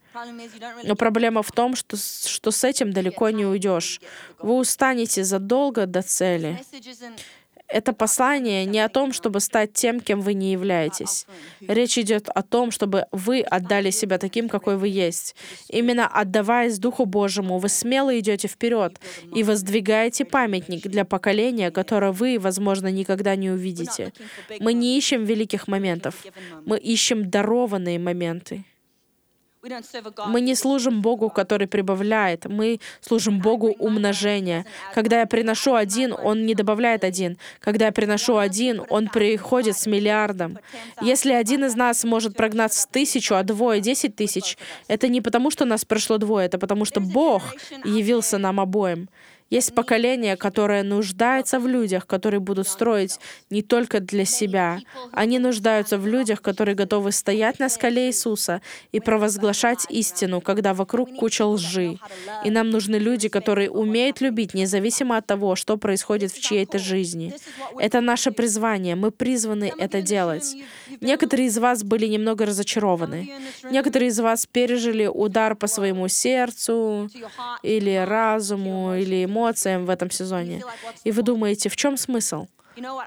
Но 0.85 0.95
проблема 0.97 1.43
в 1.43 1.53
том, 1.53 1.75
что, 1.77 1.97
что 1.97 2.51
с 2.51 2.65
этим 2.65 2.93
далеко 2.93 3.31
не 3.31 3.47
уйдешь. 3.47 4.01
Вы 4.38 4.55
устанете 4.57 5.25
задолго 5.25 5.87
до 5.87 6.03
цели 6.03 6.59
это 7.72 7.92
послание 7.92 8.64
не 8.66 8.80
о 8.80 8.88
том, 8.88 9.12
чтобы 9.12 9.40
стать 9.40 9.72
тем, 9.72 10.00
кем 10.00 10.20
вы 10.20 10.35
не 10.35 10.52
являетесь. 10.52 11.26
Речь 11.61 11.98
идет 11.98 12.28
о 12.28 12.42
том, 12.42 12.70
чтобы 12.70 13.06
вы 13.12 13.40
отдали 13.40 13.90
себя 13.90 14.18
таким, 14.18 14.48
какой 14.48 14.76
вы 14.76 14.88
есть. 14.88 15.35
Именно 15.68 16.06
отдаваясь 16.06 16.78
Духу 16.78 17.06
Божьему, 17.06 17.58
вы 17.58 17.68
смело 17.68 18.18
идете 18.18 18.48
вперед 18.48 19.00
и 19.35 19.42
воздвигаете 19.42 20.24
памятник 20.24 20.82
для 20.82 21.04
поколения, 21.04 21.70
которое 21.70 22.12
вы, 22.12 22.38
возможно, 22.38 22.88
никогда 22.88 23.37
не 23.37 23.50
увидите. 23.50 24.12
Мы 24.61 24.74
не 24.74 24.98
ищем 24.98 25.24
великих 25.24 25.68
моментов, 25.68 26.14
мы 26.66 26.78
ищем 26.78 27.30
дарованные 27.30 27.98
моменты. 27.98 28.64
Мы 30.27 30.40
не 30.40 30.57
служим 30.57 31.03
Богу, 31.03 31.31
который 31.31 31.68
прибавляет. 31.68 32.46
Мы 32.46 32.81
служим 33.01 33.38
Богу 33.38 33.68
умножения. 33.79 34.66
Когда 34.92 35.20
я 35.20 35.27
приношу 35.27 35.75
один, 35.75 36.12
Он 36.12 36.46
не 36.46 36.55
добавляет 36.55 37.05
один. 37.05 37.38
Когда 37.61 37.87
я 37.87 37.92
приношу 37.92 38.38
один, 38.38 38.83
Он 38.90 39.09
приходит 39.09 39.77
с 39.77 39.87
миллиардом. 39.87 40.59
Если 41.01 41.33
один 41.33 41.64
из 41.64 41.77
нас 41.77 42.03
может 42.03 42.37
прогнать 42.37 42.72
с 42.72 42.87
тысячу, 42.87 43.37
а 43.37 43.44
двое— 43.44 43.81
десять 43.83 44.16
тысяч, 44.16 44.59
это 44.88 45.07
не 45.07 45.20
потому, 45.20 45.51
что 45.51 45.64
нас 45.64 45.85
пришло 45.85 46.18
двое, 46.18 46.46
это 46.46 46.59
потому, 46.59 46.85
что 46.85 47.01
Бог 47.01 47.42
явился 47.85 48.38
нам 48.38 48.59
обоим. 48.59 49.09
Есть 49.53 49.75
поколение, 49.75 50.38
которое 50.38 50.83
нуждается 50.83 51.61
в 51.61 51.69
людях, 51.69 52.07
которые 52.07 52.41
будут 52.41 52.67
строить 52.67 53.21
не 53.51 53.61
только 53.61 54.01
для 54.01 54.25
себя. 54.25 54.79
Они 55.12 55.38
нуждаются 55.38 55.99
в 55.99 56.07
людях, 56.07 56.41
которые 56.41 56.75
готовы 56.75 57.12
стоять 57.12 57.59
на 57.59 57.69
скале 57.69 58.07
Иисуса 58.07 58.62
и 58.93 58.99
провозглашать 59.01 59.85
истину, 59.91 60.41
когда 60.41 60.73
вокруг 60.73 61.15
куча 61.17 61.45
лжи. 61.45 61.99
И 62.47 62.51
нам 62.51 62.71
нужны 62.71 62.97
люди, 62.97 63.29
которые 63.29 63.69
умеют 63.69 64.23
любить, 64.23 64.55
независимо 64.55 65.19
от 65.19 65.27
того, 65.27 65.55
что 65.55 65.77
происходит 65.77 66.33
в 66.33 66.41
чьей-то 66.41 66.79
жизни. 66.79 67.35
Это 67.79 68.01
наше 68.01 68.31
призвание. 68.31 68.97
Мы 68.97 69.11
призваны 69.11 69.71
это 69.77 70.01
делать. 70.01 70.57
Некоторые 71.03 71.49
из 71.49 71.59
вас 71.59 71.85
были 71.85 72.07
немного 72.07 72.47
разочарованы. 72.47 73.31
Некоторые 73.71 74.09
из 74.09 74.19
вас 74.19 74.47
пережили 74.47 75.05
удар 75.05 75.57
по 75.57 75.67
своему 75.67 76.09
сердцу 76.09 77.11
или 77.62 78.03
разуму, 78.09 78.95
или 78.95 79.27
эмоциям, 79.27 79.41
эмоциям 79.42 79.87
в 79.87 79.90
этом 79.90 80.11
сезоне. 80.11 80.62
И 81.05 81.11
вы 81.12 81.22
думаете, 81.22 81.68
в 81.68 81.76
чем 81.76 81.96
смысл? 81.96 82.46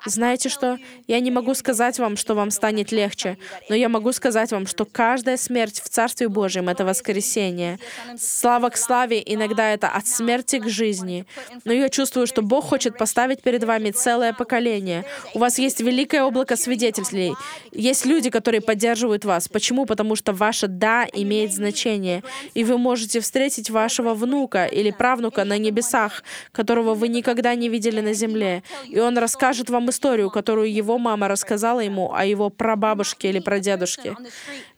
Знаете 0.06 0.50
что? 0.50 0.78
Я 1.08 1.20
не 1.20 1.32
могу 1.32 1.54
сказать 1.54 2.00
вам, 2.00 2.18
что 2.18 2.36
вам 2.36 2.52
станет 2.52 2.92
легче, 2.92 3.38
но 3.70 3.76
я 3.76 3.90
могу 3.90 4.12
сказать 4.12 4.52
вам, 4.52 4.68
что 4.68 4.86
каждая 4.86 5.38
смерть 5.38 5.82
в 5.84 5.90
Царстве 5.90 6.28
Божьем— 6.28 6.70
это 6.70 6.86
воскресение. 6.86 7.80
Слава 8.18 8.70
к 8.70 8.78
славе, 8.78 9.22
иногда 9.26 9.72
это 9.72 9.88
от 9.90 10.08
смерти 10.08 10.60
к 10.60 10.70
жизни. 10.70 11.26
Но 11.64 11.74
я 11.74 11.90
чувствую, 11.90 12.28
что 12.28 12.42
Бог 12.42 12.66
хочет 12.66 12.98
поставить 12.98 13.42
перед 13.42 13.64
вами 13.64 13.92
целое 13.92 14.34
поколение. 14.34 15.06
У 15.34 15.40
вас 15.40 15.60
есть 15.60 15.82
великое 15.82 16.24
облако 16.24 16.56
свидетелей. 16.56 17.34
Есть 17.72 18.06
люди, 18.06 18.30
которые 18.30 18.62
поддерживают 18.62 19.26
вас. 19.26 19.48
Почему? 19.48 19.86
Потому 19.86 20.16
что 20.16 20.34
ваше 20.34 20.68
«да» 20.68 21.06
имеет 21.12 21.54
значение. 21.54 22.24
И 22.54 22.64
вы 22.64 22.78
можете 22.78 23.20
встретить 23.20 23.70
вашего 23.70 24.14
внука 24.14 24.66
или 24.66 24.92
правнука 24.92 25.44
на 25.44 25.58
небесах, 25.58 26.24
которого 26.52 26.94
вы 26.94 27.08
никогда 27.08 27.56
не 27.56 27.70
видели 27.70 28.02
на 28.02 28.14
земле. 28.14 28.64
И 28.88 29.00
он 29.00 29.18
расскажет 29.18 29.55
расскажет 29.56 29.70
вам 29.70 29.90
историю, 29.90 30.30
которую 30.30 30.74
его 30.74 30.98
мама 30.98 31.28
рассказала 31.28 31.80
ему 31.80 32.14
о 32.14 32.26
его 32.26 32.50
прабабушке 32.50 33.30
или 33.30 33.40
прадедушке. 33.40 34.16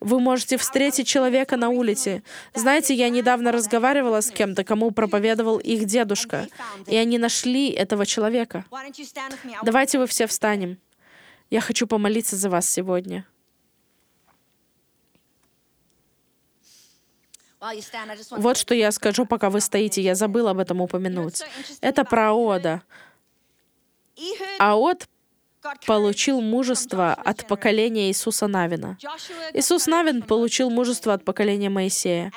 Вы 0.00 0.20
можете 0.20 0.56
встретить 0.56 1.08
человека 1.08 1.56
на 1.56 1.68
улице. 1.68 2.22
Знаете, 2.54 2.94
я 2.94 3.08
недавно 3.10 3.52
разговаривала 3.52 4.20
с 4.20 4.30
кем-то, 4.30 4.62
кому 4.64 4.90
проповедовал 4.90 5.58
их 5.58 5.84
дедушка, 5.84 6.46
и 6.86 6.96
они 6.96 7.18
нашли 7.18 7.70
этого 7.70 8.06
человека. 8.06 8.64
Давайте 9.64 9.98
вы 9.98 10.06
все 10.06 10.26
встанем. 10.26 10.78
Я 11.50 11.60
хочу 11.60 11.86
помолиться 11.86 12.36
за 12.36 12.48
вас 12.48 12.70
сегодня. 12.70 13.24
Вот 18.30 18.56
что 18.56 18.74
я 18.74 18.92
скажу, 18.92 19.26
пока 19.26 19.50
вы 19.50 19.60
стоите. 19.60 20.00
Я 20.00 20.14
забыла 20.14 20.50
об 20.52 20.58
этом 20.58 20.80
упомянуть. 20.80 21.42
Это 21.80 22.04
про 22.04 22.32
Ода. 22.32 22.82
Аод 24.58 25.08
получил 25.86 26.40
мужество 26.40 27.12
от 27.12 27.46
поколения 27.46 28.08
Иисуса 28.08 28.46
Навина. 28.46 28.96
Иисус 29.52 29.86
Навин 29.86 30.22
получил 30.22 30.70
мужество 30.70 31.12
от 31.14 31.24
поколения 31.24 31.68
Моисея. 31.68 32.32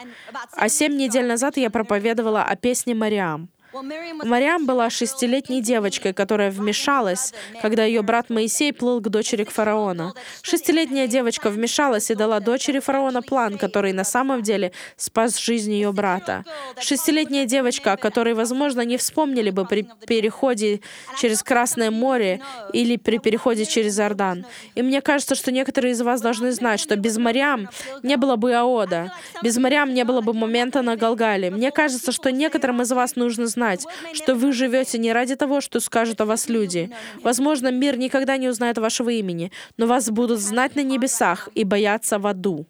А 0.54 0.70
семь 0.70 0.96
недель 0.96 1.28
назад 1.28 1.58
я 1.58 1.70
проповедовала 1.70 2.44
о 2.44 2.56
песне 2.56 2.96
Мариам— 2.96 3.50
Мариам 3.74 4.66
была 4.66 4.90
шестилетней 4.90 5.62
девочкой, 5.62 6.14
которая 6.14 6.52
вмешалась, 6.52 7.34
когда 7.62 7.86
ее 7.86 8.02
брат 8.02 8.30
Моисей 8.30 8.74
плыл 8.74 9.00
к 9.00 9.08
дочери 9.08 9.46
к 9.46 9.52
фараона. 9.52 10.14
Шестилетняя 10.42 11.08
девочка 11.08 11.50
вмешалась 11.50 12.12
и 12.12 12.16
дала 12.16 12.40
дочери 12.42 12.80
фараона 12.80 13.22
план, 13.22 13.58
который 13.58 13.94
на 13.94 14.04
самом 14.04 14.42
деле 14.42 14.74
спас 14.98 15.38
жизнь 15.38 15.72
ее 15.72 15.94
брата. 15.94 16.44
Шестилетняя 16.80 17.46
девочка, 17.46 17.94
о 17.94 17.98
которой, 17.98 18.34
возможно, 18.34 18.82
не 18.82 18.98
вспомнили 18.98 19.52
бы 19.52 19.66
при 19.66 19.88
переходе 20.06 20.82
через 21.18 21.42
Красное 21.42 21.92
море 21.92 22.42
или 22.74 22.98
при 22.98 23.20
переходе 23.20 23.66
через 23.66 24.00
Иордан. 24.00 24.46
И 24.76 24.82
мне 24.82 25.02
кажется, 25.02 25.36
что 25.36 25.52
некоторые 25.52 25.94
из 25.94 26.02
вас 26.02 26.22
должны 26.22 26.52
знать, 26.52 26.80
что 26.80 26.96
без 26.98 27.18
Мариам 27.18 27.70
не 28.04 28.18
было 28.18 28.36
бы 28.36 28.54
Аода, 28.54 29.14
без 29.42 29.58
Мариам 29.58 29.94
не 29.94 30.04
было 30.04 30.22
бы 30.22 30.34
момента 30.34 30.82
на 30.82 30.98
Галгале. 30.98 31.52
Мне 31.52 31.72
кажется, 31.72 32.12
что 32.12 32.32
некоторым 32.32 32.82
из 32.82 32.92
вас 32.92 33.16
нужно 33.16 33.48
знать, 33.48 33.61
знать, 33.62 33.86
что 34.14 34.36
вы 34.36 34.54
живете 34.54 34.98
не 34.98 35.14
ради 35.14 35.36
того, 35.36 35.62
что 35.62 35.80
скажут 35.80 36.22
о 36.22 36.26
вас 36.26 36.50
люди. 36.50 36.90
Возможно, 37.24 37.72
мир 37.72 37.98
никогда 37.98 38.38
не 38.38 38.50
узнает 38.50 38.78
вашего 38.78 39.10
имени, 39.10 39.52
но 39.78 39.86
вас 39.86 40.10
будут 40.10 40.40
знать 40.40 40.76
на 40.76 40.84
небесах 40.84 41.50
и 41.56 41.64
бояться 41.64 42.18
в 42.18 42.26
аду. 42.26 42.66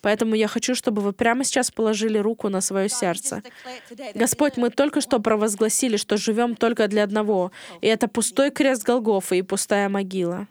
Поэтому 0.00 0.34
я 0.34 0.48
хочу, 0.48 0.74
чтобы 0.74 1.02
вы 1.02 1.12
прямо 1.12 1.44
сейчас 1.44 1.70
положили 1.70 2.18
руку 2.18 2.48
на 2.48 2.60
свое 2.60 2.88
сердце. 2.88 3.42
Господь, 4.14 4.56
мы 4.56 4.70
только 4.70 5.00
что 5.00 5.20
провозгласили, 5.20 5.96
что 5.96 6.16
живем 6.16 6.56
только 6.56 6.88
для 6.88 7.04
одного, 7.04 7.52
и 7.82 7.86
это 7.86 8.08
пустой 8.08 8.50
крест 8.50 8.84
Голгофа 8.84 9.36
и 9.36 9.42
пустая 9.42 9.88
могила. 9.88 10.48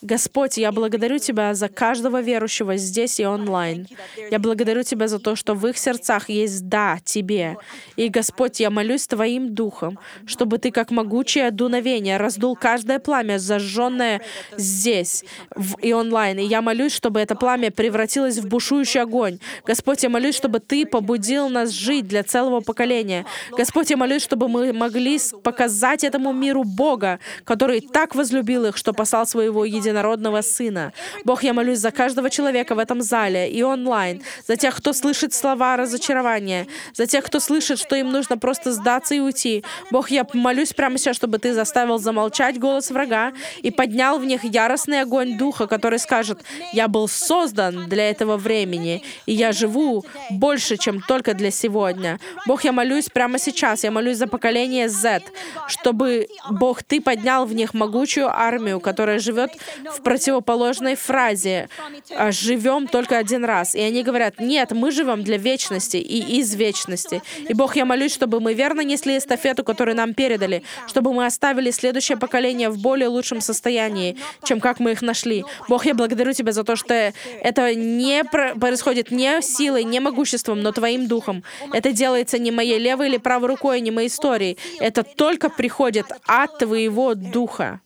Господь, 0.00 0.58
я 0.58 0.70
благодарю 0.70 1.18
Тебя 1.18 1.52
за 1.54 1.68
каждого 1.68 2.20
верующего 2.22 2.76
здесь 2.76 3.18
и 3.18 3.26
онлайн. 3.26 3.88
Я 4.30 4.38
благодарю 4.38 4.84
Тебя 4.84 5.08
за 5.08 5.18
то, 5.18 5.34
что 5.34 5.54
в 5.54 5.66
их 5.66 5.76
сердцах 5.76 6.28
есть 6.28 6.68
«да» 6.68 6.98
Тебе. 7.04 7.56
И, 7.96 8.08
Господь, 8.08 8.60
я 8.60 8.70
молюсь 8.70 9.08
Твоим 9.08 9.54
Духом, 9.54 9.98
чтобы 10.24 10.58
Ты, 10.58 10.70
как 10.70 10.92
могучее 10.92 11.50
дуновение, 11.50 12.16
раздул 12.16 12.54
каждое 12.54 13.00
пламя, 13.00 13.38
зажженное 13.38 14.22
здесь 14.56 15.24
в, 15.56 15.76
и 15.78 15.92
онлайн. 15.92 16.38
И 16.38 16.44
я 16.44 16.62
молюсь, 16.62 16.92
чтобы 16.92 17.18
это 17.18 17.34
пламя 17.34 17.72
превратилось 17.72 18.38
в 18.38 18.46
бушующий 18.46 19.00
огонь. 19.00 19.40
Господь, 19.64 20.04
я 20.04 20.08
молюсь, 20.08 20.36
чтобы 20.36 20.60
Ты 20.60 20.86
побудил 20.86 21.48
нас 21.48 21.70
жить 21.70 22.06
для 22.06 22.22
целого 22.22 22.60
поколения. 22.60 23.26
Господь, 23.50 23.90
я 23.90 23.96
молюсь, 23.96 24.22
чтобы 24.22 24.46
мы 24.48 24.72
могли 24.72 25.18
показать 25.42 26.04
этому 26.04 26.32
миру 26.32 26.62
Бога, 26.62 27.18
который 27.42 27.80
так 27.80 28.14
возлюбил 28.14 28.66
их, 28.66 28.76
что 28.76 28.92
послал 28.92 29.26
своего 29.26 29.55
своего 29.56 29.64
единородного 29.64 30.42
Сына. 30.42 30.92
Бог, 31.24 31.42
я 31.42 31.52
молюсь 31.52 31.78
за 31.78 31.90
каждого 31.90 32.30
человека 32.30 32.74
в 32.74 32.78
этом 32.78 33.02
зале 33.02 33.50
и 33.50 33.62
онлайн, 33.62 34.22
за 34.46 34.56
тех, 34.56 34.76
кто 34.76 34.92
слышит 34.92 35.32
слова 35.32 35.76
разочарования, 35.76 36.66
за 36.94 37.06
тех, 37.06 37.24
кто 37.24 37.40
слышит, 37.40 37.78
что 37.78 37.96
им 37.96 38.12
нужно 38.12 38.36
просто 38.38 38.72
сдаться 38.72 39.14
и 39.14 39.20
уйти. 39.20 39.64
Бог, 39.90 40.10
я 40.10 40.26
молюсь 40.34 40.72
прямо 40.72 40.98
сейчас, 40.98 41.16
чтобы 41.16 41.38
Ты 41.38 41.54
заставил 41.54 41.98
замолчать 41.98 42.58
голос 42.58 42.90
врага 42.90 43.32
и 43.64 43.70
поднял 43.70 44.18
в 44.18 44.24
них 44.24 44.44
яростный 44.44 45.00
огонь 45.00 45.38
Духа, 45.38 45.66
который 45.66 45.98
скажет, 45.98 46.38
«Я 46.72 46.88
был 46.88 47.08
создан 47.08 47.88
для 47.88 48.10
этого 48.10 48.36
времени, 48.36 49.02
и 49.26 49.32
я 49.32 49.52
живу 49.52 50.04
больше, 50.30 50.76
чем 50.76 51.00
только 51.00 51.34
для 51.34 51.50
сегодня». 51.50 52.18
Бог, 52.46 52.64
я 52.64 52.72
молюсь 52.72 53.08
прямо 53.08 53.38
сейчас, 53.38 53.84
я 53.84 53.90
молюсь 53.90 54.18
за 54.18 54.26
поколение 54.26 54.88
Z, 54.88 55.22
чтобы, 55.68 56.26
Бог, 56.50 56.82
Ты 56.82 57.00
поднял 57.00 57.46
в 57.46 57.54
них 57.54 57.74
могучую 57.74 58.28
армию, 58.28 58.80
которая 58.80 59.18
живет 59.18 59.45
живет 59.46 59.96
в 59.96 60.02
противоположной 60.02 60.94
фразе 60.94 61.68
«А, 62.10 62.30
«живем 62.32 62.86
только 62.86 63.18
один 63.18 63.44
раз». 63.44 63.74
И 63.74 63.80
они 63.80 64.02
говорят, 64.02 64.38
нет, 64.38 64.72
мы 64.72 64.90
живем 64.90 65.22
для 65.22 65.36
вечности 65.36 65.96
и 65.96 66.38
из 66.38 66.54
вечности. 66.54 67.22
И 67.48 67.54
Бог, 67.54 67.76
я 67.76 67.84
молюсь, 67.84 68.12
чтобы 68.12 68.40
мы 68.40 68.54
верно 68.54 68.82
несли 68.82 69.18
эстафету, 69.18 69.64
которую 69.64 69.96
нам 69.96 70.14
передали, 70.14 70.62
чтобы 70.86 71.12
мы 71.12 71.26
оставили 71.26 71.70
следующее 71.70 72.18
поколение 72.18 72.68
в 72.68 72.78
более 72.78 73.08
лучшем 73.08 73.40
состоянии, 73.40 74.16
чем 74.44 74.60
как 74.60 74.80
мы 74.80 74.92
их 74.92 75.02
нашли. 75.02 75.44
Бог, 75.68 75.86
я 75.86 75.94
благодарю 75.94 76.32
Тебя 76.32 76.52
за 76.52 76.64
то, 76.64 76.76
что 76.76 77.12
это 77.40 77.74
не 77.74 78.24
происходит 78.24 79.10
не 79.10 79.40
силой, 79.42 79.84
не 79.84 80.00
могуществом, 80.00 80.60
но 80.62 80.72
Твоим 80.72 81.06
Духом. 81.06 81.44
Это 81.72 81.92
делается 81.92 82.38
не 82.38 82.50
моей 82.50 82.78
левой 82.78 83.08
или 83.08 83.18
правой 83.18 83.48
рукой, 83.48 83.80
не 83.80 83.90
моей 83.90 84.08
историей. 84.08 84.58
Это 84.80 85.02
только 85.02 85.48
приходит 85.48 86.06
от 86.26 86.58
Твоего 86.58 87.14
Духа. 87.14 87.80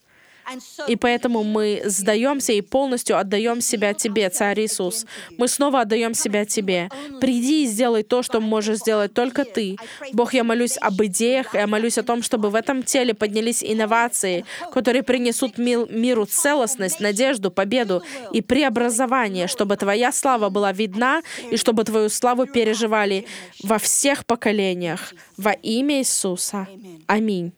И 0.89 0.97
поэтому 0.97 1.43
мы 1.43 1.83
сдаемся 1.85 2.53
и 2.53 2.61
полностью 2.61 3.19
отдаем 3.19 3.61
себя 3.61 3.95
Тебе, 3.95 4.29
Царь 4.31 4.61
Иисус. 4.61 5.07
Мы 5.39 5.49
снова 5.49 5.81
отдаем 5.81 6.15
себя 6.15 6.45
Тебе. 6.45 6.89
Приди 7.21 7.65
и 7.65 7.67
сделай 7.67 8.03
то, 8.03 8.23
что 8.23 8.41
можешь 8.41 8.79
сделать 8.79 9.15
только 9.15 9.45
Ты. 9.45 9.77
Бог, 10.13 10.35
я 10.35 10.45
молюсь 10.45 10.77
об 10.81 11.03
идеях, 11.05 11.55
я 11.55 11.67
молюсь 11.67 11.99
о 11.99 12.03
том, 12.03 12.23
чтобы 12.23 12.51
в 12.51 12.55
этом 12.55 12.83
теле 12.83 13.15
поднялись 13.15 13.63
инновации, 13.63 14.45
которые 14.73 15.03
принесут 15.03 15.59
миру 15.59 16.27
целостность, 16.27 17.01
надежду, 17.01 17.51
победу 17.51 18.03
и 18.33 18.41
преобразование, 18.41 19.47
чтобы 19.47 19.77
Твоя 19.77 20.13
слава 20.13 20.49
была 20.49 20.73
видна 20.73 21.23
и 21.51 21.57
чтобы 21.57 21.85
Твою 21.85 22.09
славу 22.09 22.47
переживали 22.47 23.27
во 23.63 23.79
всех 23.79 24.27
поколениях. 24.27 25.13
Во 25.37 25.53
имя 25.53 25.99
Иисуса. 26.01 26.67
Аминь. 27.07 27.53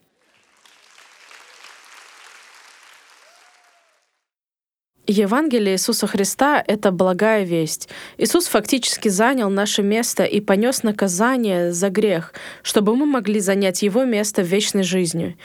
Евангелие 5.05 5.75
Иисуса 5.75 6.07
Христа— 6.07 6.63
это 6.67 6.89
благая 6.89 7.43
весть. 7.43 7.89
Иисус 8.17 8.47
фактически 8.47 9.09
занял 9.09 9.49
наше 9.49 9.83
место 9.83 10.23
и 10.23 10.39
понес 10.39 10.81
наказание 10.81 11.73
за 11.73 11.89
грех, 11.89 12.33
чтобы 12.61 12.95
мы 12.95 13.05
могли 13.05 13.41
занять 13.41 13.81
Его 13.81 14.05
место 14.05 14.43
в 14.43 14.45
вечной 14.45 14.83
жизни. 14.83 15.37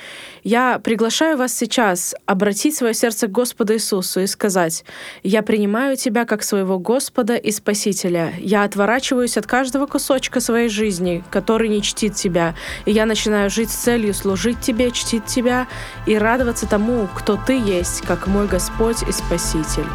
Я 0.44 0.79
приглашаю 0.79 1.37
вас 1.37 1.57
сейчас 1.57 2.14
обратить 2.25 2.77
свое 2.77 2.94
сердце 2.94 3.27
к 3.27 3.33
Господу 3.33 3.75
Иисусу 3.75 4.21
и 4.21 4.29
сказать, 4.29 4.85
«Я 5.25 5.42
принимаю 5.42 5.97
Тебя 5.97 6.25
как 6.25 6.44
своего 6.44 6.79
Господа 6.79 7.35
и 7.35 7.51
Спасителя. 7.51 8.35
Я 8.38 8.62
отворачиваюсь 8.62 9.37
от 9.37 9.49
каждого 9.49 9.87
кусочка 9.87 10.38
своей 10.38 10.68
жизни, 10.68 11.25
который 11.33 11.68
не 11.68 11.83
чтит 11.83 12.14
Тебя, 12.14 12.55
и 12.85 12.92
я 12.92 13.07
начинаю 13.07 13.51
жить 13.51 13.71
с 13.71 13.77
целью 13.77 14.14
служить 14.14 14.61
Тебе, 14.61 14.92
чтить 14.92 15.25
Тебя 15.25 15.66
и 16.07 16.16
радоваться 16.16 16.68
тому, 16.68 17.09
кто 17.12 17.37
Ты 17.44 17.59
есть, 17.59 18.03
как 18.03 18.29
мой 18.29 18.47
Господь 18.47 19.03
и 19.03 19.11
Спаситель». 19.11 19.48
Спаситель. 19.49 19.89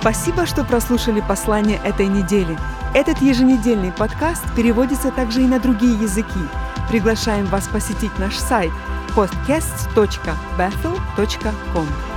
Спасибо, 0.00 0.46
что 0.46 0.64
прослушали 0.64 1.20
послание 1.20 1.80
этой 1.84 2.06
недели. 2.06 2.56
Этот 2.94 3.20
еженедельный 3.20 3.90
подкаст 3.90 4.44
переводится 4.54 5.10
также 5.10 5.42
и 5.42 5.46
на 5.46 5.58
другие 5.58 6.00
языки. 6.00 6.48
Приглашаем 6.88 7.46
вас 7.46 7.66
посетить 7.66 8.16
наш 8.20 8.36
сайт 8.36 8.70
podcast.bethel.com. 9.16 12.11